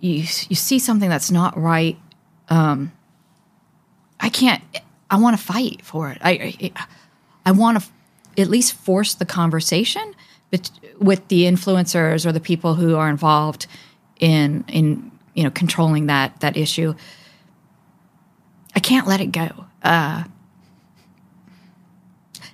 [0.00, 1.98] you you see something that's not right,
[4.20, 4.62] I can't.
[5.10, 6.18] I want to fight for it.
[6.20, 6.86] I I,
[7.46, 7.88] I want to
[8.40, 10.14] at least force the conversation
[10.50, 13.66] bet- with the influencers or the people who are involved
[14.20, 16.94] in in you know, controlling that that issue.
[18.74, 19.66] I can't let it go.
[19.84, 20.24] Uh,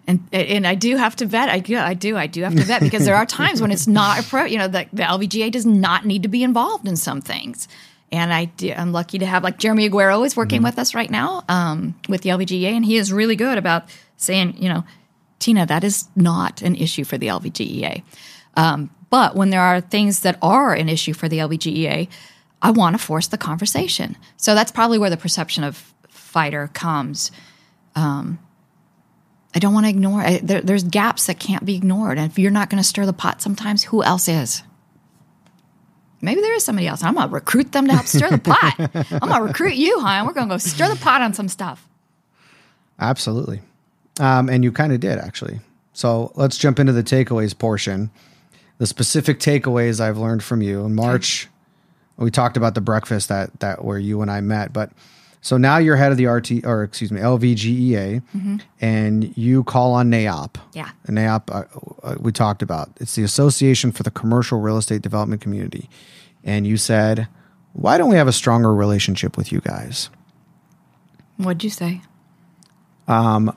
[0.06, 1.48] and and I do have to vet.
[1.48, 3.86] I do, I do, I do have to vet because there are times when it's
[3.86, 4.52] not appropriate.
[4.52, 7.68] You know, the, the LVGA does not need to be involved in some things.
[8.12, 10.66] And I do, I'm lucky to have like Jeremy Aguero is working mm-hmm.
[10.66, 13.84] with us right now um, with the LVGA, and he is really good about
[14.16, 14.84] saying, you know,
[15.38, 18.02] Tina, that is not an issue for the LVGEA.
[18.56, 22.08] Um, but when there are things that are an issue for the LVGEA,
[22.62, 24.16] I want to force the conversation.
[24.36, 27.30] So that's probably where the perception of fighter comes.
[27.94, 28.38] Um,
[29.54, 30.20] I don't want to ignore.
[30.20, 33.06] I, there, there's gaps that can't be ignored, and if you're not going to stir
[33.06, 34.62] the pot, sometimes who else is?
[36.24, 37.02] Maybe there is somebody else.
[37.02, 38.74] I'm gonna recruit them to help stir the pot.
[39.22, 40.24] I'm gonna recruit you, huh?
[40.26, 41.86] We're gonna go stir the pot on some stuff.
[42.98, 43.60] Absolutely,
[44.20, 45.60] um, and you kind of did actually.
[45.92, 48.10] So let's jump into the takeaways portion.
[48.78, 51.48] The specific takeaways I've learned from you in March.
[52.16, 54.90] We talked about the breakfast that that where you and I met, but
[55.44, 58.56] so now you're head of the RT, or excuse me, LVGEA, mm-hmm.
[58.80, 60.56] and you call on NAIOP.
[60.72, 60.88] Yeah.
[61.04, 61.64] And NAIOP, uh,
[62.02, 62.88] uh, we talked about.
[62.96, 65.90] It's the Association for the Commercial Real Estate Development Community.
[66.44, 67.28] And you said,
[67.74, 70.08] why don't we have a stronger relationship with you guys?
[71.36, 72.00] What'd you say?
[73.06, 73.54] Um,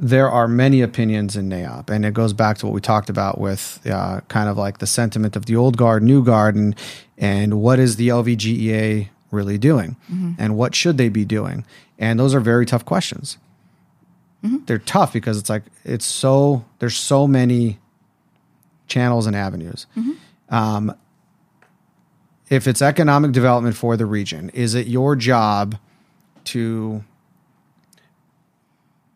[0.00, 3.40] there are many opinions in NAIOP, and it goes back to what we talked about
[3.40, 6.74] with uh, kind of like the sentiment of the old guard, new guard, and
[7.16, 10.32] and what is the LVGEA really doing mm-hmm.
[10.38, 11.64] and what should they be doing
[11.98, 13.38] and those are very tough questions
[14.42, 14.64] mm-hmm.
[14.66, 17.78] they're tough because it's like it's so there's so many
[18.88, 20.54] channels and avenues mm-hmm.
[20.54, 20.94] um,
[22.48, 25.76] if it's economic development for the region is it your job
[26.44, 27.04] to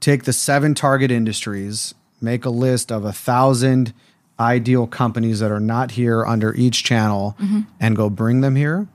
[0.01, 3.95] take the seven target industries make a list of a thousand
[4.39, 7.61] ideal companies that are not here under each channel mm-hmm.
[7.79, 8.89] and go bring them here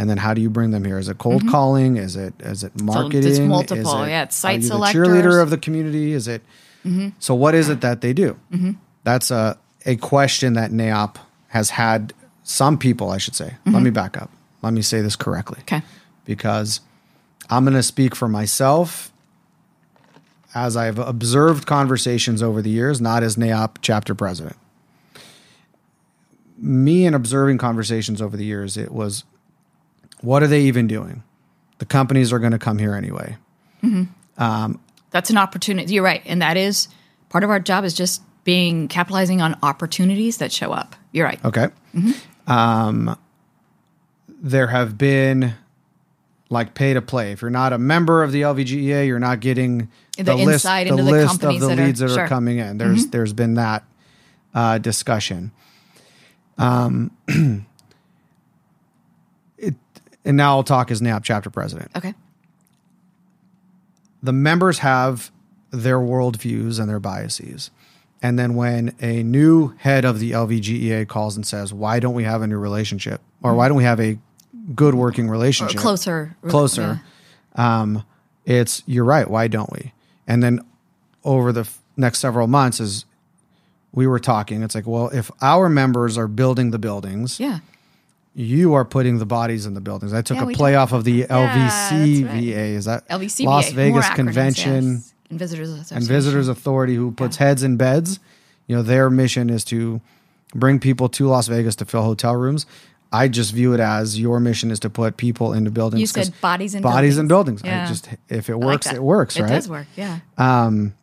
[0.00, 0.98] and then how do you bring them here?
[0.98, 1.50] Is it cold mm-hmm.
[1.50, 1.96] calling?
[1.98, 3.22] Is it is it marketing?
[3.22, 4.02] So it's multiple.
[4.04, 5.06] It, yeah, it's site selectors.
[5.06, 6.12] cheerleader of the community.
[6.14, 6.40] Is it?
[6.86, 7.10] Mm-hmm.
[7.18, 8.40] So what is it that they do?
[8.50, 8.72] Mm-hmm.
[9.04, 11.16] That's a a question that NAIOP
[11.48, 12.14] has had.
[12.44, 13.58] Some people, I should say.
[13.66, 13.84] Let mm-hmm.
[13.84, 14.30] me back up.
[14.62, 15.58] Let me say this correctly.
[15.60, 15.82] Okay.
[16.24, 16.80] Because
[17.50, 19.12] I'm going to speak for myself
[20.54, 24.56] as I've observed conversations over the years, not as NAIOP chapter president.
[26.56, 29.24] Me and observing conversations over the years, it was
[30.22, 31.22] what are they even doing?
[31.78, 33.36] The companies are going to come here anyway.
[33.82, 34.42] Mm-hmm.
[34.42, 35.94] Um, That's an opportunity.
[35.94, 36.88] You're right, and that is
[37.28, 40.96] part of our job is just being capitalizing on opportunities that show up.
[41.12, 41.44] You're right.
[41.44, 41.68] Okay.
[41.94, 42.52] Mm-hmm.
[42.52, 43.18] Um,
[44.28, 45.54] there have been
[46.48, 47.32] like pay to play.
[47.32, 50.94] If you're not a member of the LVGEA, you're not getting the, the list, the
[50.94, 52.28] list of the that leads are, that are, sure.
[52.28, 52.78] coming in.
[52.78, 53.10] There's mm-hmm.
[53.10, 53.84] there's been that
[54.54, 55.52] uh, discussion.
[56.58, 57.10] Um,
[60.24, 61.90] and now I'll talk as NAIOP chapter president.
[61.96, 62.14] Okay.
[64.22, 65.30] The members have
[65.70, 67.70] their worldviews and their biases.
[68.22, 72.24] And then when a new head of the LVGEA calls and says, why don't we
[72.24, 73.22] have a new relationship?
[73.42, 74.18] Or why don't we have a
[74.74, 75.78] good working relationship?
[75.78, 76.36] Or closer.
[76.46, 77.00] Closer.
[77.56, 77.80] Yeah.
[77.80, 78.04] Um,
[78.44, 79.28] it's, you're right.
[79.28, 79.94] Why don't we?
[80.26, 80.60] And then
[81.24, 83.06] over the f- next several months, as
[83.92, 87.60] we were talking, it's like, well, if our members are building the buildings, yeah
[88.40, 90.12] you are putting the bodies in the buildings.
[90.12, 92.26] I took yeah, a play off of the LVCVA.
[92.26, 92.38] Right.
[92.38, 93.44] Is that LVCVA?
[93.44, 95.14] Las Vegas Convention yes.
[95.28, 97.48] and Visitors and Visitors Authority, who puts yeah.
[97.48, 98.18] heads in beds.
[98.66, 100.00] You know, their mission is to
[100.54, 102.66] bring people to Las Vegas to fill hotel rooms.
[103.12, 106.00] I just view it as your mission is to put people into buildings.
[106.00, 107.18] You said bodies in bodies buildings.
[107.18, 107.62] in buildings.
[107.64, 107.84] Yeah.
[107.84, 109.36] I just if it works, like it works.
[109.36, 109.42] Right?
[109.42, 109.56] It right?
[109.56, 109.86] does work.
[109.96, 110.20] Yeah.
[110.38, 110.94] Um,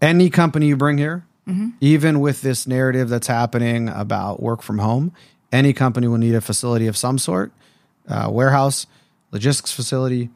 [0.00, 1.70] any company you bring here, mm-hmm.
[1.80, 5.12] even with this narrative that's happening about work from home,
[5.52, 7.52] any company will need a facility of some sort
[8.08, 8.86] uh, warehouse,
[9.32, 10.30] logistics facility,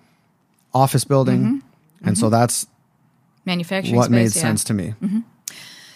[0.75, 1.41] office building.
[1.41, 1.51] Mm-hmm.
[1.51, 1.63] And
[2.01, 2.15] mm-hmm.
[2.15, 2.67] so that's
[3.45, 4.43] manufacturing what space, made yeah.
[4.43, 4.95] sense to me.
[5.03, 5.21] Mm-hmm.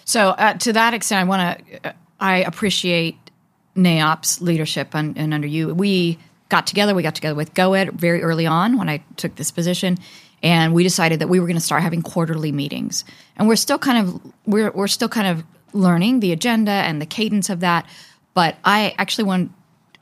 [0.05, 3.19] So, uh, to that extent, I want to, uh, I appreciate
[3.77, 5.75] NAIOP's leadership and, and under you.
[5.75, 9.51] We got together, we got together with GOED very early on when I took this
[9.51, 9.99] position
[10.43, 13.05] and we decided that we were going to start having quarterly meetings
[13.37, 17.07] and we're still kind of we're, we're still kind of learning the agenda and the
[17.07, 17.87] cadence of that
[18.37, 19.51] but I actually want,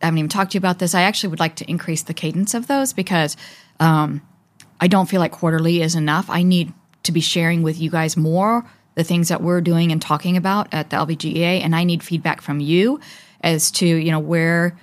[0.03, 0.93] I haven't even talked to you about this.
[0.93, 3.37] I actually would like to increase the cadence of those because
[3.79, 4.23] um,
[4.81, 6.29] I don't feel like quarterly is enough.
[6.29, 6.73] I need
[7.05, 10.67] to be sharing with you guys more the things that we're doing and talking about
[10.75, 12.99] at the LVGEA, and I need feedback from you
[13.41, 14.77] as to you know where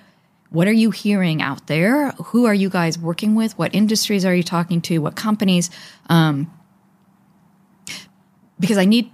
[0.48, 4.34] what are you hearing out there who are you guys working with what industries are
[4.34, 5.68] you talking to what companies
[6.08, 6.50] um,
[8.60, 9.10] because i need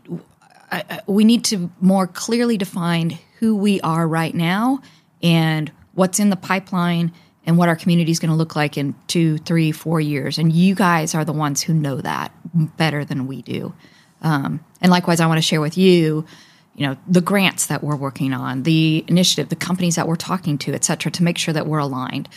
[0.71, 4.81] I, we need to more clearly define who we are right now
[5.23, 7.13] and what's in the pipeline
[7.47, 10.39] and what our community is going to look like in two, three, four years.
[10.39, 12.33] And you guys are the ones who know that
[12.77, 13.73] better than we do.
[14.21, 16.27] Um, and likewise, I want to share with you,
[16.75, 20.59] you know, the grants that we're working on, the initiative, the companies that we're talking
[20.59, 22.29] to, et cetera, to make sure that we're aligned.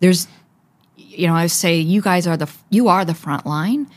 [0.00, 0.26] There's,
[0.96, 3.88] you know, I say you guys are the you are the front line.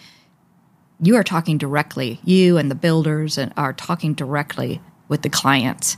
[1.02, 2.20] You are talking directly.
[2.24, 5.98] You and the builders and are talking directly with the clients.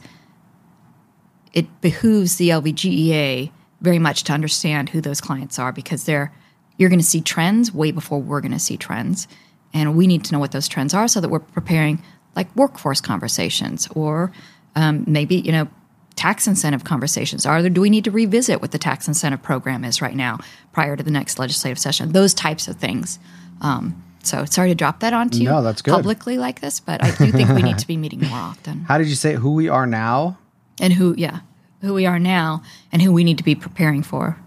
[1.51, 3.51] It behooves the LVGEA
[3.81, 6.33] very much to understand who those clients are because they're
[6.77, 9.27] you're going to see trends way before we're going to see trends
[9.73, 12.01] and we need to know what those trends are so that we're preparing
[12.35, 14.31] like workforce conversations or
[14.75, 15.67] um, maybe you know
[16.15, 19.83] tax incentive conversations are there do we need to revisit what the tax incentive program
[19.83, 20.39] is right now
[20.71, 23.19] prior to the next legislative session those types of things
[23.61, 25.91] um, so sorry to drop that onto you No, that's good.
[25.91, 28.82] publicly like this but i do think we need to be meeting more often.
[28.86, 30.38] How did you say who we are now?
[30.82, 31.39] and who yeah
[31.82, 34.38] who we are now and who we need to be preparing for.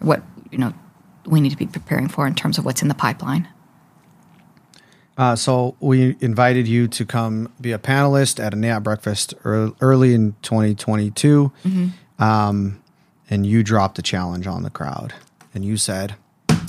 [0.00, 0.72] What you know
[1.24, 3.48] we need to be preparing for in terms of what's in the pipeline.
[5.16, 10.12] Uh, so we invited you to come be a panelist at a NAIOP breakfast early
[10.12, 11.50] in 2022,
[12.18, 12.82] um,
[13.30, 15.14] and you dropped a challenge on the crowd,
[15.54, 16.16] and you said,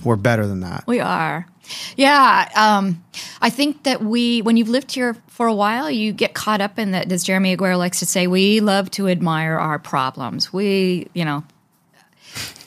[0.06, 1.46] "We're better than that." we are
[1.96, 3.04] yeah um,
[3.42, 6.78] i think that we when you've lived here for a while you get caught up
[6.80, 11.08] in that as jeremy aguero likes to say we love to admire our problems we
[11.14, 11.44] you know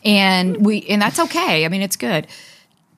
[0.05, 2.27] and we and that's okay i mean it's good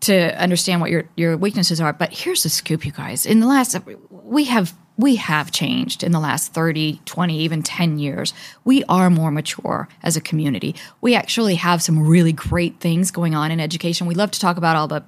[0.03, 1.93] to understand what your your weaknesses are.
[1.93, 3.25] But here's the scoop, you guys.
[3.25, 3.77] In the last
[4.11, 8.35] we have we have changed in the last 30, 20, even 10 years.
[8.65, 10.75] We are more mature as a community.
[11.01, 14.07] We actually have some really great things going on in education.
[14.07, 15.03] We love to talk about all the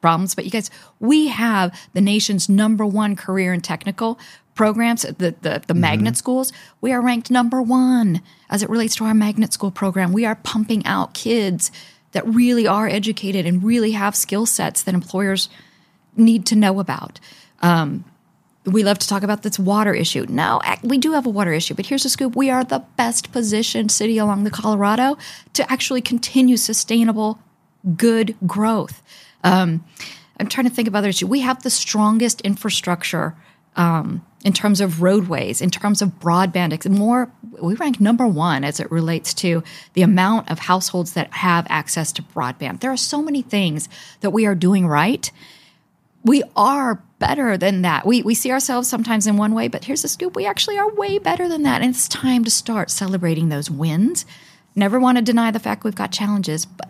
[0.00, 4.18] problems, but you guys, we have the nation's number one career and technical
[4.54, 6.52] programs, the, the, the magnet schools.
[6.80, 8.20] We are ranked number one
[8.50, 10.12] as it relates to our magnet school program.
[10.12, 11.70] We are pumping out kids
[12.12, 15.48] that really are educated and really have skill sets that employers
[16.16, 17.20] need to know about.
[17.62, 18.04] Um,
[18.66, 20.26] we love to talk about this water issue.
[20.28, 22.36] No, we do have a water issue, but here's the scoop.
[22.36, 25.16] We are the best positioned city along the Colorado
[25.54, 27.38] to actually continue sustainable,
[27.96, 29.02] good growth.
[29.44, 29.84] Um,
[30.38, 31.28] I'm trying to think of other issues.
[31.28, 33.36] We have the strongest infrastructure
[33.76, 36.88] um, in terms of roadways, in terms of broadband.
[36.90, 37.30] More,
[37.60, 39.62] we rank number one as it relates to
[39.92, 42.80] the amount of households that have access to broadband.
[42.80, 43.88] There are so many things
[44.20, 45.30] that we are doing right
[46.24, 48.06] we are better than that.
[48.06, 50.92] We we see ourselves sometimes in one way, but here's the scoop: we actually are
[50.92, 54.26] way better than that, and it's time to start celebrating those wins.
[54.74, 56.88] Never want to deny the fact we've got challenges, but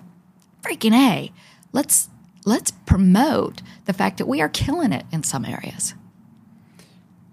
[0.62, 1.32] freaking a,
[1.72, 2.08] let's
[2.44, 5.94] let's promote the fact that we are killing it in some areas.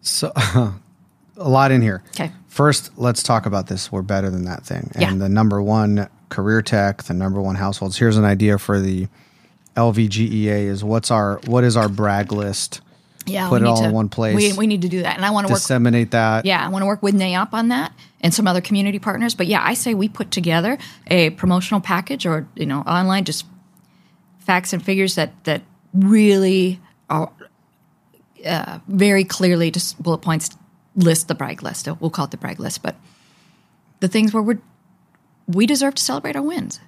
[0.02, 2.04] So a lot in here.
[2.10, 2.32] Okay.
[2.48, 3.92] First, let's talk about this.
[3.92, 4.92] We're better than that thing.
[4.96, 5.14] And Yeah.
[5.16, 7.98] the number one career tech, the number one households.
[7.98, 9.08] Here's an idea for the
[9.76, 12.82] LVGEA is what's our what is our brag list?
[13.28, 14.36] Yeah, Put it all to, in one place.
[14.36, 16.46] We, we need to do that, and I want to work Disseminate that.
[16.46, 17.92] Yeah, I want to work with NAIOP on that
[18.22, 19.36] and some other community partners.
[19.36, 20.78] But yeah, I say we put together
[21.08, 23.46] a promotional package or you know online just
[24.48, 25.62] facts and figures that that
[25.94, 26.80] really
[27.10, 27.32] are
[28.46, 30.50] uh, very clearly just bullet points
[30.96, 31.88] list the brag list.
[32.00, 32.96] We'll call it the brag list, but
[34.00, 34.60] the things where we're
[35.48, 36.80] we deserve to celebrate our wins.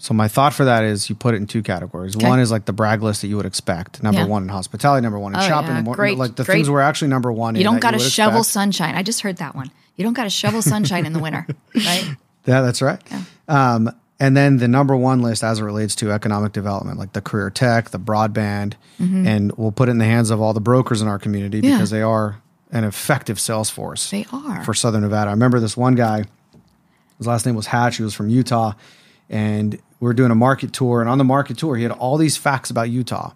[0.00, 2.14] So my thought for that is you put it in two categories.
[2.16, 2.28] Okay.
[2.28, 4.02] One is like the brag list that you would expect.
[4.02, 4.26] Number Yeah.
[4.26, 5.92] one in hospitality, number one in Oh, shopping, yeah.
[5.94, 6.56] Great, like the great.
[6.56, 7.54] things we're actually number one.
[7.54, 8.52] You don't got to shovel expect.
[8.52, 8.94] sunshine.
[8.96, 9.70] I just heard that one.
[9.96, 12.16] You don't got to shovel sunshine in the winter, right?
[12.44, 13.00] Yeah, that's right.
[13.48, 13.88] Um,
[14.20, 17.50] and then the number one list as it relates to economic development, like the career
[17.50, 21.08] tech, the broadband, and we'll put it in the hands of all the brokers in
[21.08, 21.68] our community Mm-hmm.
[21.68, 21.76] Yeah.
[21.76, 22.40] because they are
[22.70, 24.10] an effective sales force.
[24.10, 24.64] They are.
[24.64, 25.28] for Southern Nevada.
[25.30, 26.24] I remember this one guy.
[27.18, 27.96] His last name was Hatch.
[27.98, 28.72] He was from Utah,
[29.30, 31.00] and we were doing a market tour.
[31.00, 33.32] And on the market tour, he had all these facts about Utah.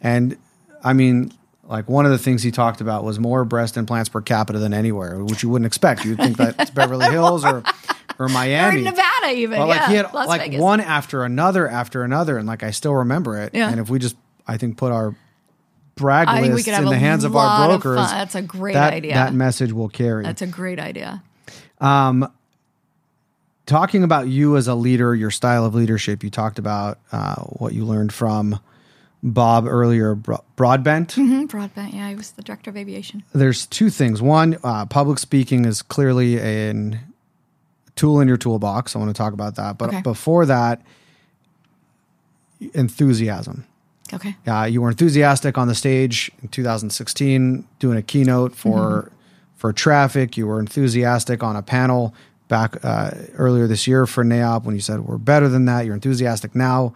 [0.00, 0.36] And
[0.84, 1.32] I mean,
[1.64, 4.72] like one of the things he talked about was more breast implants per capita than
[4.72, 6.04] anywhere, which you wouldn't expect.
[6.04, 7.62] You'd think that it's Beverly Hills or
[8.18, 8.80] or Miami.
[8.80, 9.58] or Nevada, even.
[9.58, 10.60] But like yeah, he had Las like Vegas.
[10.60, 13.54] one after another after another, and like I still remember it.
[13.54, 13.70] Yeah.
[13.70, 14.16] And if we just,
[14.46, 15.14] I think, put our
[15.94, 19.14] brag I lists in the hands of our of brokers, That's a great that, idea.
[19.14, 20.24] That message will carry.
[20.24, 21.22] That's a great idea.
[21.80, 22.30] Um,
[23.66, 27.74] talking about you as a leader, your style of leadership, you talked about uh, what
[27.74, 28.58] you learned from
[29.22, 31.12] Bob earlier, Bro- Broadbent.
[31.12, 31.92] Hmm, Broadbent.
[31.94, 33.24] Yeah, he was the director of aviation.
[33.32, 34.22] There's two things.
[34.22, 36.72] One, uh, public speaking is clearly a
[37.98, 38.96] tool in your toolbox.
[38.96, 39.76] I want to talk about that.
[39.76, 40.00] But Okay.
[40.02, 40.80] before that,
[42.74, 43.64] enthusiasm.
[44.12, 44.36] Okay.
[44.46, 49.14] Uh, you were enthusiastic on the stage in 2016 doing a keynote for Mm-hmm.
[49.56, 50.36] for traffic.
[50.36, 52.14] You were enthusiastic on a panel
[52.48, 55.84] back uh, earlier this year for NAIOP when you said we're better than that.
[55.84, 56.94] You're enthusiastic now.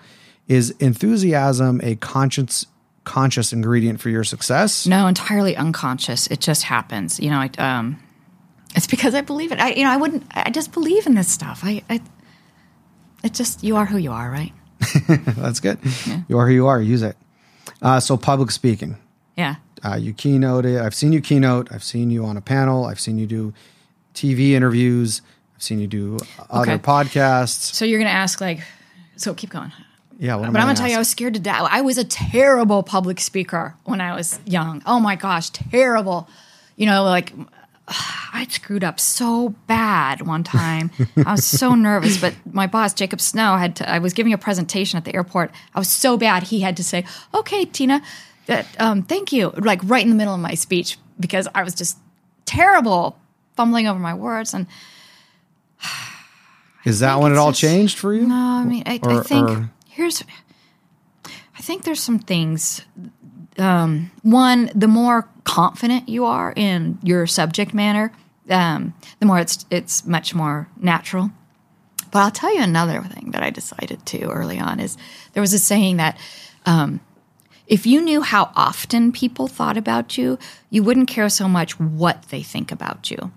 [0.48, 2.66] Is enthusiasm a conscious
[3.04, 4.86] conscious ingredient for your success?
[4.86, 6.28] No, entirely unconscious.
[6.28, 7.18] It just happens.
[7.20, 7.98] You know, I, um,
[8.74, 9.60] it's because I believe it.
[9.60, 10.24] I, you know, I wouldn't.
[10.32, 11.60] I just believe in this stuff.
[11.62, 12.00] I, I
[13.22, 14.52] it just you are who you are, right?
[15.08, 15.78] That's good.
[16.06, 16.22] Yeah.
[16.28, 16.80] You are who you are.
[16.80, 17.16] Use it.
[17.80, 18.96] Uh, so public speaking.
[19.36, 19.56] Yeah.
[19.84, 20.80] Uh, you keynote it.
[20.80, 21.68] I've seen you keynote.
[21.72, 22.84] I've seen you on a panel.
[22.84, 23.52] I've seen you do
[24.14, 25.22] TV interviews.
[25.56, 26.18] I've seen you do
[26.50, 26.82] other okay.
[26.82, 27.74] podcasts.
[27.74, 28.60] So you're going to ask like,
[29.16, 29.72] so keep going.
[30.18, 31.66] Yeah, but I'm going to tell you, I was scared to death.
[31.68, 34.82] I was a terrible public speaker when I was young.
[34.86, 36.28] Oh my gosh, terrible.
[36.76, 37.32] You know, like
[37.88, 40.90] I screwed up so bad one time.
[41.16, 44.38] I was so nervous, but my boss, Jacob Snow, had to, I was giving a
[44.38, 45.50] presentation at the airport.
[45.74, 47.04] I was so bad, he had to say,
[47.34, 48.02] okay, Tina,
[48.46, 51.74] that, um, thank you, like right in the middle of my speech, because I was
[51.74, 51.98] just
[52.46, 53.18] terrible,
[53.56, 54.54] fumbling over my words.
[54.54, 54.66] And
[56.84, 58.26] is that when it all just, changed for you?
[58.26, 59.70] No, I mean, I, or, I think or?
[59.88, 60.22] here's,
[61.26, 62.82] I think there's some things
[63.58, 68.12] um, one, the more confident you are in your subject matter,
[68.48, 71.30] um, the more it's it's much more natural.
[72.10, 74.96] But I'll tell you another thing that I decided to early on is
[75.32, 76.18] there was a saying that
[76.66, 77.00] um,
[77.66, 80.38] if you knew how often people thought about you,
[80.68, 83.32] you wouldn't care so much what they think about you.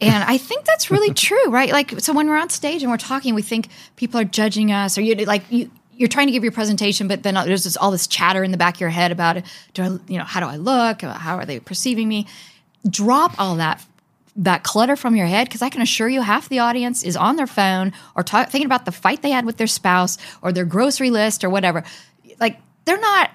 [0.00, 1.72] And I think that's really true, right?
[1.72, 4.96] Like, so when we're on stage and we're talking, we think people are judging us,
[4.96, 5.70] or you like you
[6.02, 8.74] you're trying to give your presentation, but then there's all this chatter in the back
[8.74, 9.40] of your head about.
[9.72, 11.02] Do I, you know, how do I look?
[11.02, 12.26] How are they perceiving me?
[12.90, 13.86] Drop all that
[14.34, 17.36] that clutter from your head because I can assure you half the audience is on
[17.36, 20.64] their phone or talk, thinking about the fight they had with their spouse or their
[20.64, 21.84] grocery list or whatever.
[22.40, 23.30] Like they're not,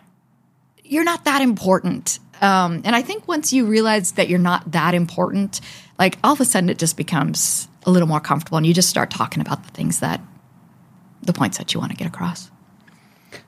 [0.83, 2.19] you're not that important.
[2.41, 5.61] Um, and I think once you realize that you're not that important,
[5.97, 8.89] like all of a sudden it just becomes a little more comfortable and you just
[8.89, 10.19] start talking about the things that
[11.21, 12.49] the points that you want to get across.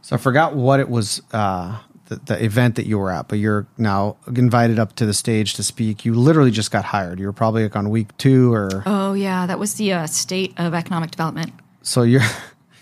[0.01, 3.37] So I forgot what it was, uh, the, the, event that you were at, but
[3.37, 6.05] you're now invited up to the stage to speak.
[6.05, 7.19] You literally just got hired.
[7.19, 8.83] You were probably like on week two or.
[8.85, 11.53] Oh yeah, that was the uh, state of economic development.
[11.81, 12.21] So you're.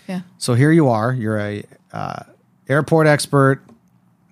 [0.08, 0.22] Yeah.
[0.38, 1.12] So here you are.
[1.12, 2.22] You're a uh,
[2.68, 3.62] airport expert,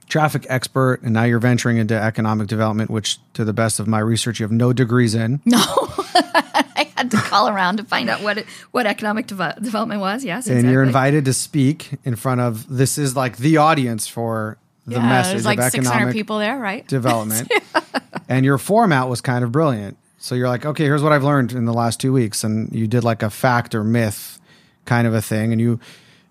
[0.09, 3.99] traffic expert, and now you're venturing into economic development, which, to the best of my
[3.99, 5.41] research, you have no degrees in.
[5.45, 5.63] No.
[6.97, 10.25] Had to call around to find out what it, what economic de- development was.
[10.25, 14.59] Yes, and you're invited to speak in front of this is like the audience for
[14.87, 16.87] the yeah, message there's like of economic people there, right?
[16.87, 17.51] Development,
[18.29, 19.97] and your format was kind of brilliant.
[20.19, 22.87] So you're like, okay, here's what I've learned in the last two weeks, and you
[22.87, 24.41] did like a fact or myth
[24.85, 25.79] kind of a thing, and you,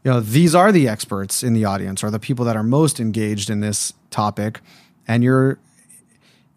[0.04, 3.00] you know, these are the experts in the audience, or the people that are most
[3.00, 4.62] engaged in this topic,
[5.08, 5.60] and you're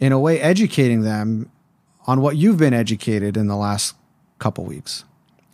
[0.00, 1.50] in a way educating them
[2.06, 3.94] on what you've been educated in the last
[4.38, 5.04] couple weeks.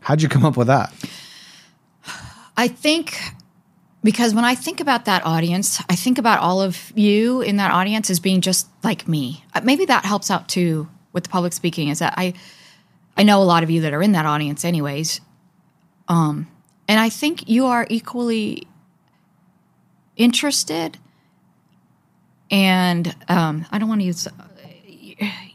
[0.01, 0.93] How'd you come up with that?
[2.57, 3.19] I think
[4.05, 7.71] because when I think about that audience, I think about all of you in that
[7.71, 9.45] audience as being just like me.
[9.55, 11.89] Uh, maybe that helps out too with the public speaking.
[11.89, 12.35] Is that I
[13.17, 15.21] I know a lot of you that are in that audience, anyways.
[16.07, 16.49] Um,
[16.87, 18.69] and I think you are equally
[20.17, 20.99] interested,
[22.51, 24.29] and um, I don't want to use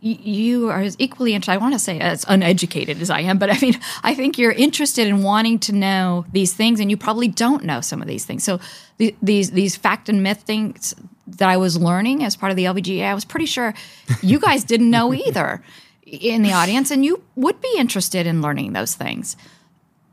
[0.02, 1.54] you are as equally interested.
[1.54, 4.52] I want to say as uneducated as I am, but I mean, I think you're
[4.52, 8.26] interested in wanting to know these things, and you probably don't know some of these
[8.26, 8.44] things.
[8.44, 8.60] So
[8.98, 10.96] the, these these fact and myth things
[11.28, 13.74] that I was learning as part of the LVGA, I was pretty sure
[14.22, 15.64] you guys didn't know either
[16.04, 19.36] in the audience, and you would be interested in learning those things.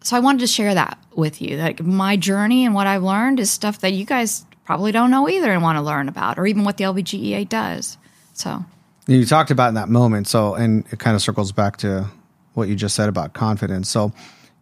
[0.02, 1.56] So I wanted to share that with you.
[1.56, 5.28] That my journey and what I've learned is stuff that you guys probably don't know
[5.28, 7.98] either and want to learn about, or even what the LVGEA does.
[8.32, 8.64] So
[9.06, 10.28] you talked about in that moment.
[10.28, 12.06] So, and it kind of circles back to
[12.54, 13.88] what you just said about confidence.
[13.88, 14.12] So,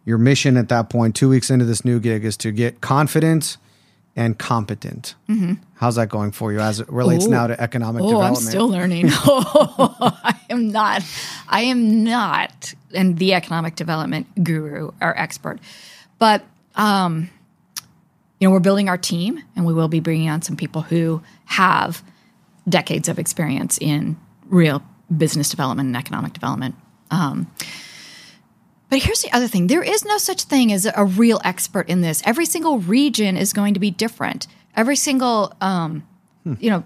[0.05, 3.57] your mission at that point, two weeks into this new gig, is to get confident
[4.15, 5.15] and competent.
[5.27, 5.53] Mm-hmm.
[5.75, 7.31] How's that going for you as it relates Ooh.
[7.31, 8.45] now to economic oh, development?
[8.45, 9.05] I'm still learning.
[9.11, 11.03] I am not.
[11.49, 15.59] I am not, and the economic development guru or expert,
[16.19, 16.43] but
[16.75, 17.29] um,
[18.39, 21.21] you know, we're building our team, and we will be bringing on some people who
[21.45, 22.03] have
[22.67, 24.17] decades of experience in
[24.47, 24.83] real
[25.15, 26.75] business development and economic development.
[27.11, 27.51] Um,
[28.89, 32.01] but here's the other thing there is no such thing as a real expert in
[32.01, 32.21] this.
[32.25, 34.47] Every single region is going to be different.
[34.75, 36.07] Every single, um,
[36.43, 36.53] hmm.
[36.59, 36.83] you know,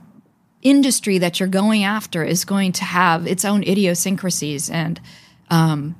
[0.62, 4.70] industry that you're going after is going to have its own idiosyncrasies.
[4.70, 5.00] And
[5.50, 5.96] um,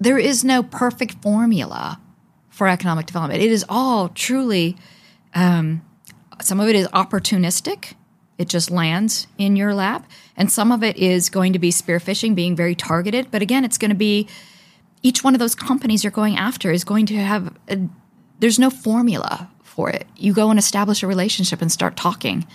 [0.00, 2.00] there is no perfect formula
[2.48, 3.42] for economic development.
[3.42, 4.76] It is all truly,
[5.34, 5.82] um,
[6.40, 7.94] some of it is opportunistic
[8.38, 10.08] It just lands in your lap.
[10.36, 13.30] And some of it is going to be spearfishing, being very targeted.
[13.30, 14.28] But again, it's going to be
[15.02, 17.78] each one of those companies you're going after is going to have, a,
[18.38, 20.06] there's no formula for it.
[20.16, 22.46] You go and establish a relationship and start talking.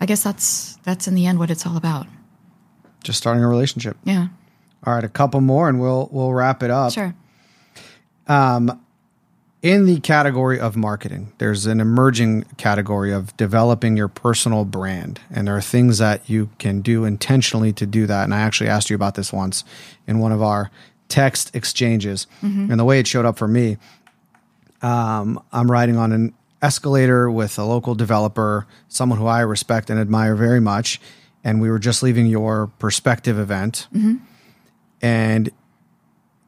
[0.00, 2.06] I guess that's that's in the end what it's all about.
[3.02, 3.96] Just starting a relationship.
[4.04, 4.28] Yeah.
[4.84, 6.92] All right, a couple more and we'll we'll wrap it up.
[6.92, 7.14] Sure.
[8.26, 8.80] Um,
[9.60, 15.20] in the category of marketing, there's an emerging category of developing your personal brand.
[15.30, 18.24] And there are things that you can do intentionally to do that.
[18.24, 19.64] And I actually asked you about this once
[20.06, 20.70] in one of our
[21.08, 22.26] text exchanges.
[22.70, 23.78] And the way it showed up for me,
[24.80, 29.98] um, I'm riding on an escalator with a local developer, someone who I respect and
[29.98, 31.00] admire very much.
[31.42, 33.88] And we were just leaving your perspective event.
[35.02, 35.50] And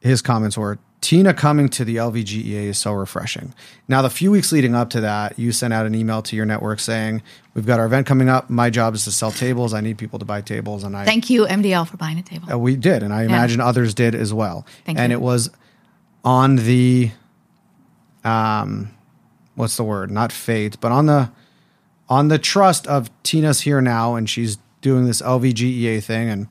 [0.01, 3.55] his comments were Tina coming to the LVGEA is so refreshing.
[3.87, 6.45] Now, the few weeks leading up to that, you sent out an email to your
[6.45, 7.23] network saying,
[7.55, 8.49] We've got our event coming up.
[8.49, 9.73] My job is to sell tables.
[9.73, 10.83] I need people to buy tables.
[10.83, 12.53] And I, Thank you, MDL, for buying a table.
[12.53, 13.01] uh, we did.
[13.03, 14.65] And I imagine others did as well.
[14.85, 15.17] Thank and you.
[15.17, 15.49] it was
[16.23, 17.11] on the,
[18.23, 18.91] um,
[19.55, 20.11] what's the word?
[20.11, 21.31] Not fate, but on the,
[22.07, 26.47] on the trust of Tina's here now and she's doing this LVGEA thing and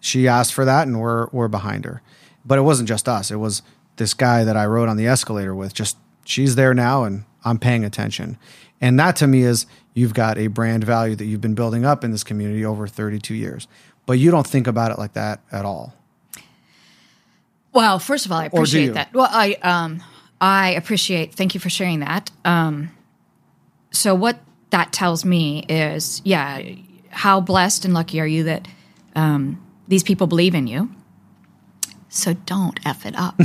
[0.00, 2.00] she asked for that and we're we're behind her.
[2.44, 3.30] But it wasn't just us.
[3.30, 3.62] It was
[4.00, 5.72] this guy that I rode on the escalator with.
[5.72, 8.38] Just she's there now and I'm paying attention.
[8.80, 12.02] And that to me is you've got a brand value that you've been building up
[12.02, 13.68] in this community over 32 years.
[14.06, 15.94] But you don't think about it like that at all.
[17.72, 19.12] Well, first of all, I appreciate that.
[19.12, 20.02] Well, I um,
[20.40, 21.34] I appreciate.
[21.34, 22.30] Thank you for sharing that.
[22.44, 22.90] Um,
[23.92, 24.40] so what
[24.70, 26.62] that tells me is, yeah,
[27.10, 28.66] how blessed and lucky are you that
[29.14, 30.90] um, these people believe in you.
[32.10, 33.40] So don't f it up,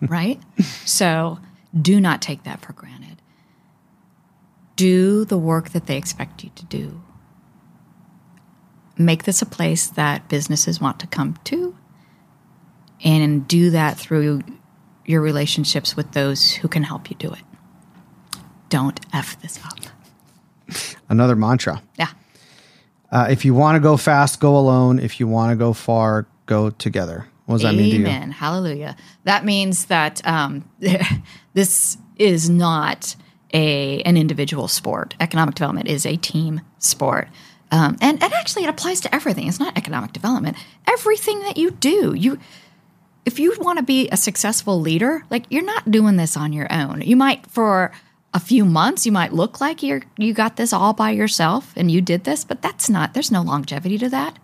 [0.00, 0.40] right?
[0.84, 1.40] So
[1.78, 3.20] do not take that for granted.
[4.76, 7.02] Do the work that they expect you to do.
[8.96, 11.76] Make this a place that businesses want to come to
[13.04, 14.42] and do that through
[15.04, 17.42] your relationships with those who can help you do it.
[18.68, 19.78] Don't F this up.
[21.08, 21.82] Another mantra.
[21.98, 22.10] Yeah.
[23.10, 25.00] Uh, if you want to go fast, go alone.
[25.00, 27.26] If you want to go far, go together.
[27.46, 28.06] What does that mean to you?
[28.06, 28.32] Amen.
[28.32, 28.96] Hallelujah.
[29.24, 30.68] That means that um,
[31.54, 33.16] this is not
[33.54, 35.14] a an individual sport.
[35.20, 37.28] Economic development is a team sport.
[37.70, 39.48] Um, and, and actually, it applies to everything.
[39.48, 40.56] It's not economic development.
[40.86, 42.38] Everything that you do, you
[43.24, 46.72] if you want to be a successful leader, like you're not doing this on your
[46.72, 47.00] own.
[47.02, 47.92] You might for
[48.32, 51.90] a few months, you might look like you're you got this all by yourself and
[51.90, 53.14] you did this, but that's not.
[53.14, 54.38] There's no longevity to that.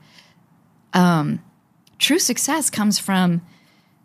[0.92, 1.40] Um,
[2.02, 3.40] true success comes from,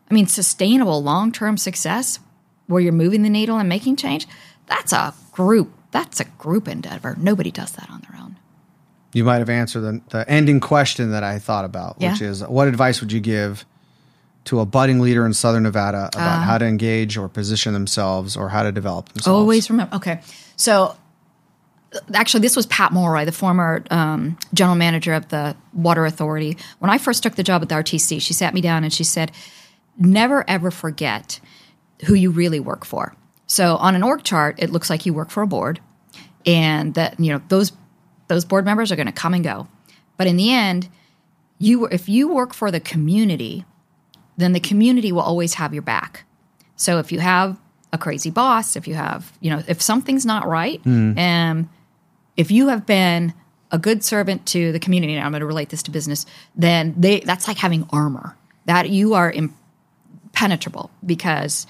[0.09, 2.19] I mean, sustainable long term success
[2.67, 4.27] where you're moving the needle and making change.
[4.67, 5.71] That's a group.
[5.91, 7.15] That's a group endeavor.
[7.19, 8.37] Nobody does that on their own.
[9.13, 12.67] You might have answered the, the ending question that I thought about, which is what
[12.67, 13.65] advice would you give
[14.45, 16.19] to a budding leader in Southern Nevada Uh.
[16.19, 19.27] about how to engage or position themselves or how to develop themselves?
[19.39, 19.95] Always remember.
[19.95, 20.21] Okay,
[20.55, 20.95] so
[22.13, 26.57] actually, this was Pat Mulroy, the former um, general manager of the Water Authority.
[26.79, 29.03] When I first took the job at the RTC, she sat me down and she
[29.03, 29.31] said,
[29.97, 31.39] "Never ever forget
[32.05, 33.15] who you really work for."
[33.47, 35.79] So on an org chart, it looks like you work for a board,
[36.45, 37.71] and that you know those
[38.27, 39.67] those board members are going to come and go,
[40.17, 40.89] but in the end,
[41.59, 43.65] you if you work for the community,
[44.35, 46.25] then the community will always have your back.
[46.75, 47.57] So if you have
[47.93, 50.81] a crazy boss, if you have, you know, if something's not right,
[51.17, 51.69] um,
[52.37, 53.33] if you have been
[53.71, 56.25] a good servant to the community, and I'm going to relate this to business,
[56.55, 61.67] then they that's like having armor that you are impenetrable because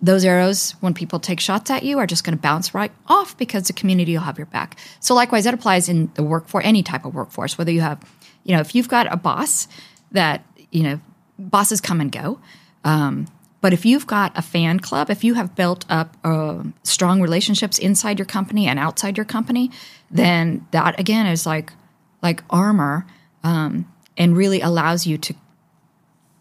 [0.00, 3.36] those arrows, when people take shots at you, are just going to bounce right off
[3.36, 4.78] because the community will have your back.
[5.00, 8.00] So likewise, that applies in the workforce, any type of workforce, whether you have,
[8.44, 9.66] you know, if you've got a boss
[10.12, 11.00] that, you know,
[11.38, 12.38] bosses come and go.
[12.84, 13.26] Um,
[13.68, 17.78] but if you've got a fan club, if you have built up uh, strong relationships
[17.78, 19.70] inside your company and outside your company,
[20.10, 21.74] then that again is like
[22.22, 23.04] like armor
[23.44, 25.34] um, and really allows you to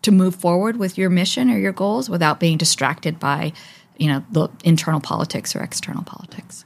[0.04, 3.52] to move forward with your mission or your goals without being distracted by
[3.98, 6.64] you know the internal politics or external politics.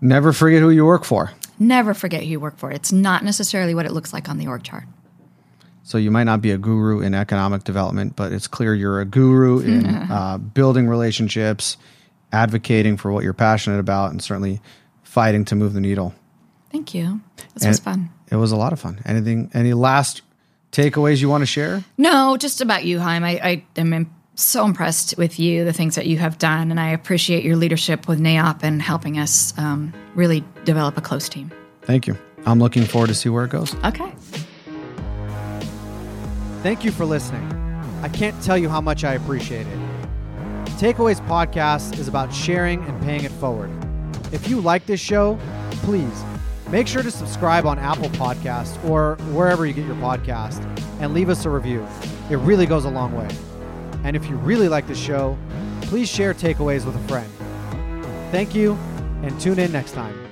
[0.00, 1.32] Never forget who you work for.
[1.58, 2.70] Never forget who you work for.
[2.70, 4.84] It's not necessarily what it looks like on the org chart.
[5.86, 9.04] So you might not be a guru in economic development, but it's clear you're a
[9.04, 11.76] guru in uh, building relationships,
[12.32, 14.60] advocating for what you're passionate about, and certainly
[15.04, 16.12] fighting to move the needle.
[16.72, 17.20] Thank you.
[17.54, 18.10] This was fun.
[18.32, 18.98] It was a lot of fun.
[19.06, 19.48] Anything?
[19.54, 20.22] Any last
[20.72, 21.84] takeaways you want to share?
[21.96, 23.22] No, just about you, Haim.
[23.22, 26.90] I, I am so impressed with you, the things that you have done, and I
[26.90, 31.52] appreciate your leadership with NAIOP and helping us um, really develop a close team.
[31.82, 32.18] Thank you.
[32.44, 33.72] I'm looking forward to see where it goes.
[33.84, 34.12] Okay.
[36.62, 37.52] Thank you for listening.
[38.02, 39.78] I can't tell you how much I appreciate it.
[40.78, 43.70] Takeaways Podcast is about sharing and paying it forward.
[44.32, 45.38] If you like this show,
[45.82, 46.24] please
[46.68, 50.62] make sure to subscribe on Apple Podcasts or wherever you get your podcast
[51.00, 51.86] and leave us a review.
[52.30, 53.28] It really goes a long way.
[54.04, 55.38] And if you really like the show,
[55.82, 57.30] please share takeaways with a friend.
[58.30, 58.74] Thank you
[59.22, 60.25] and tune in next time.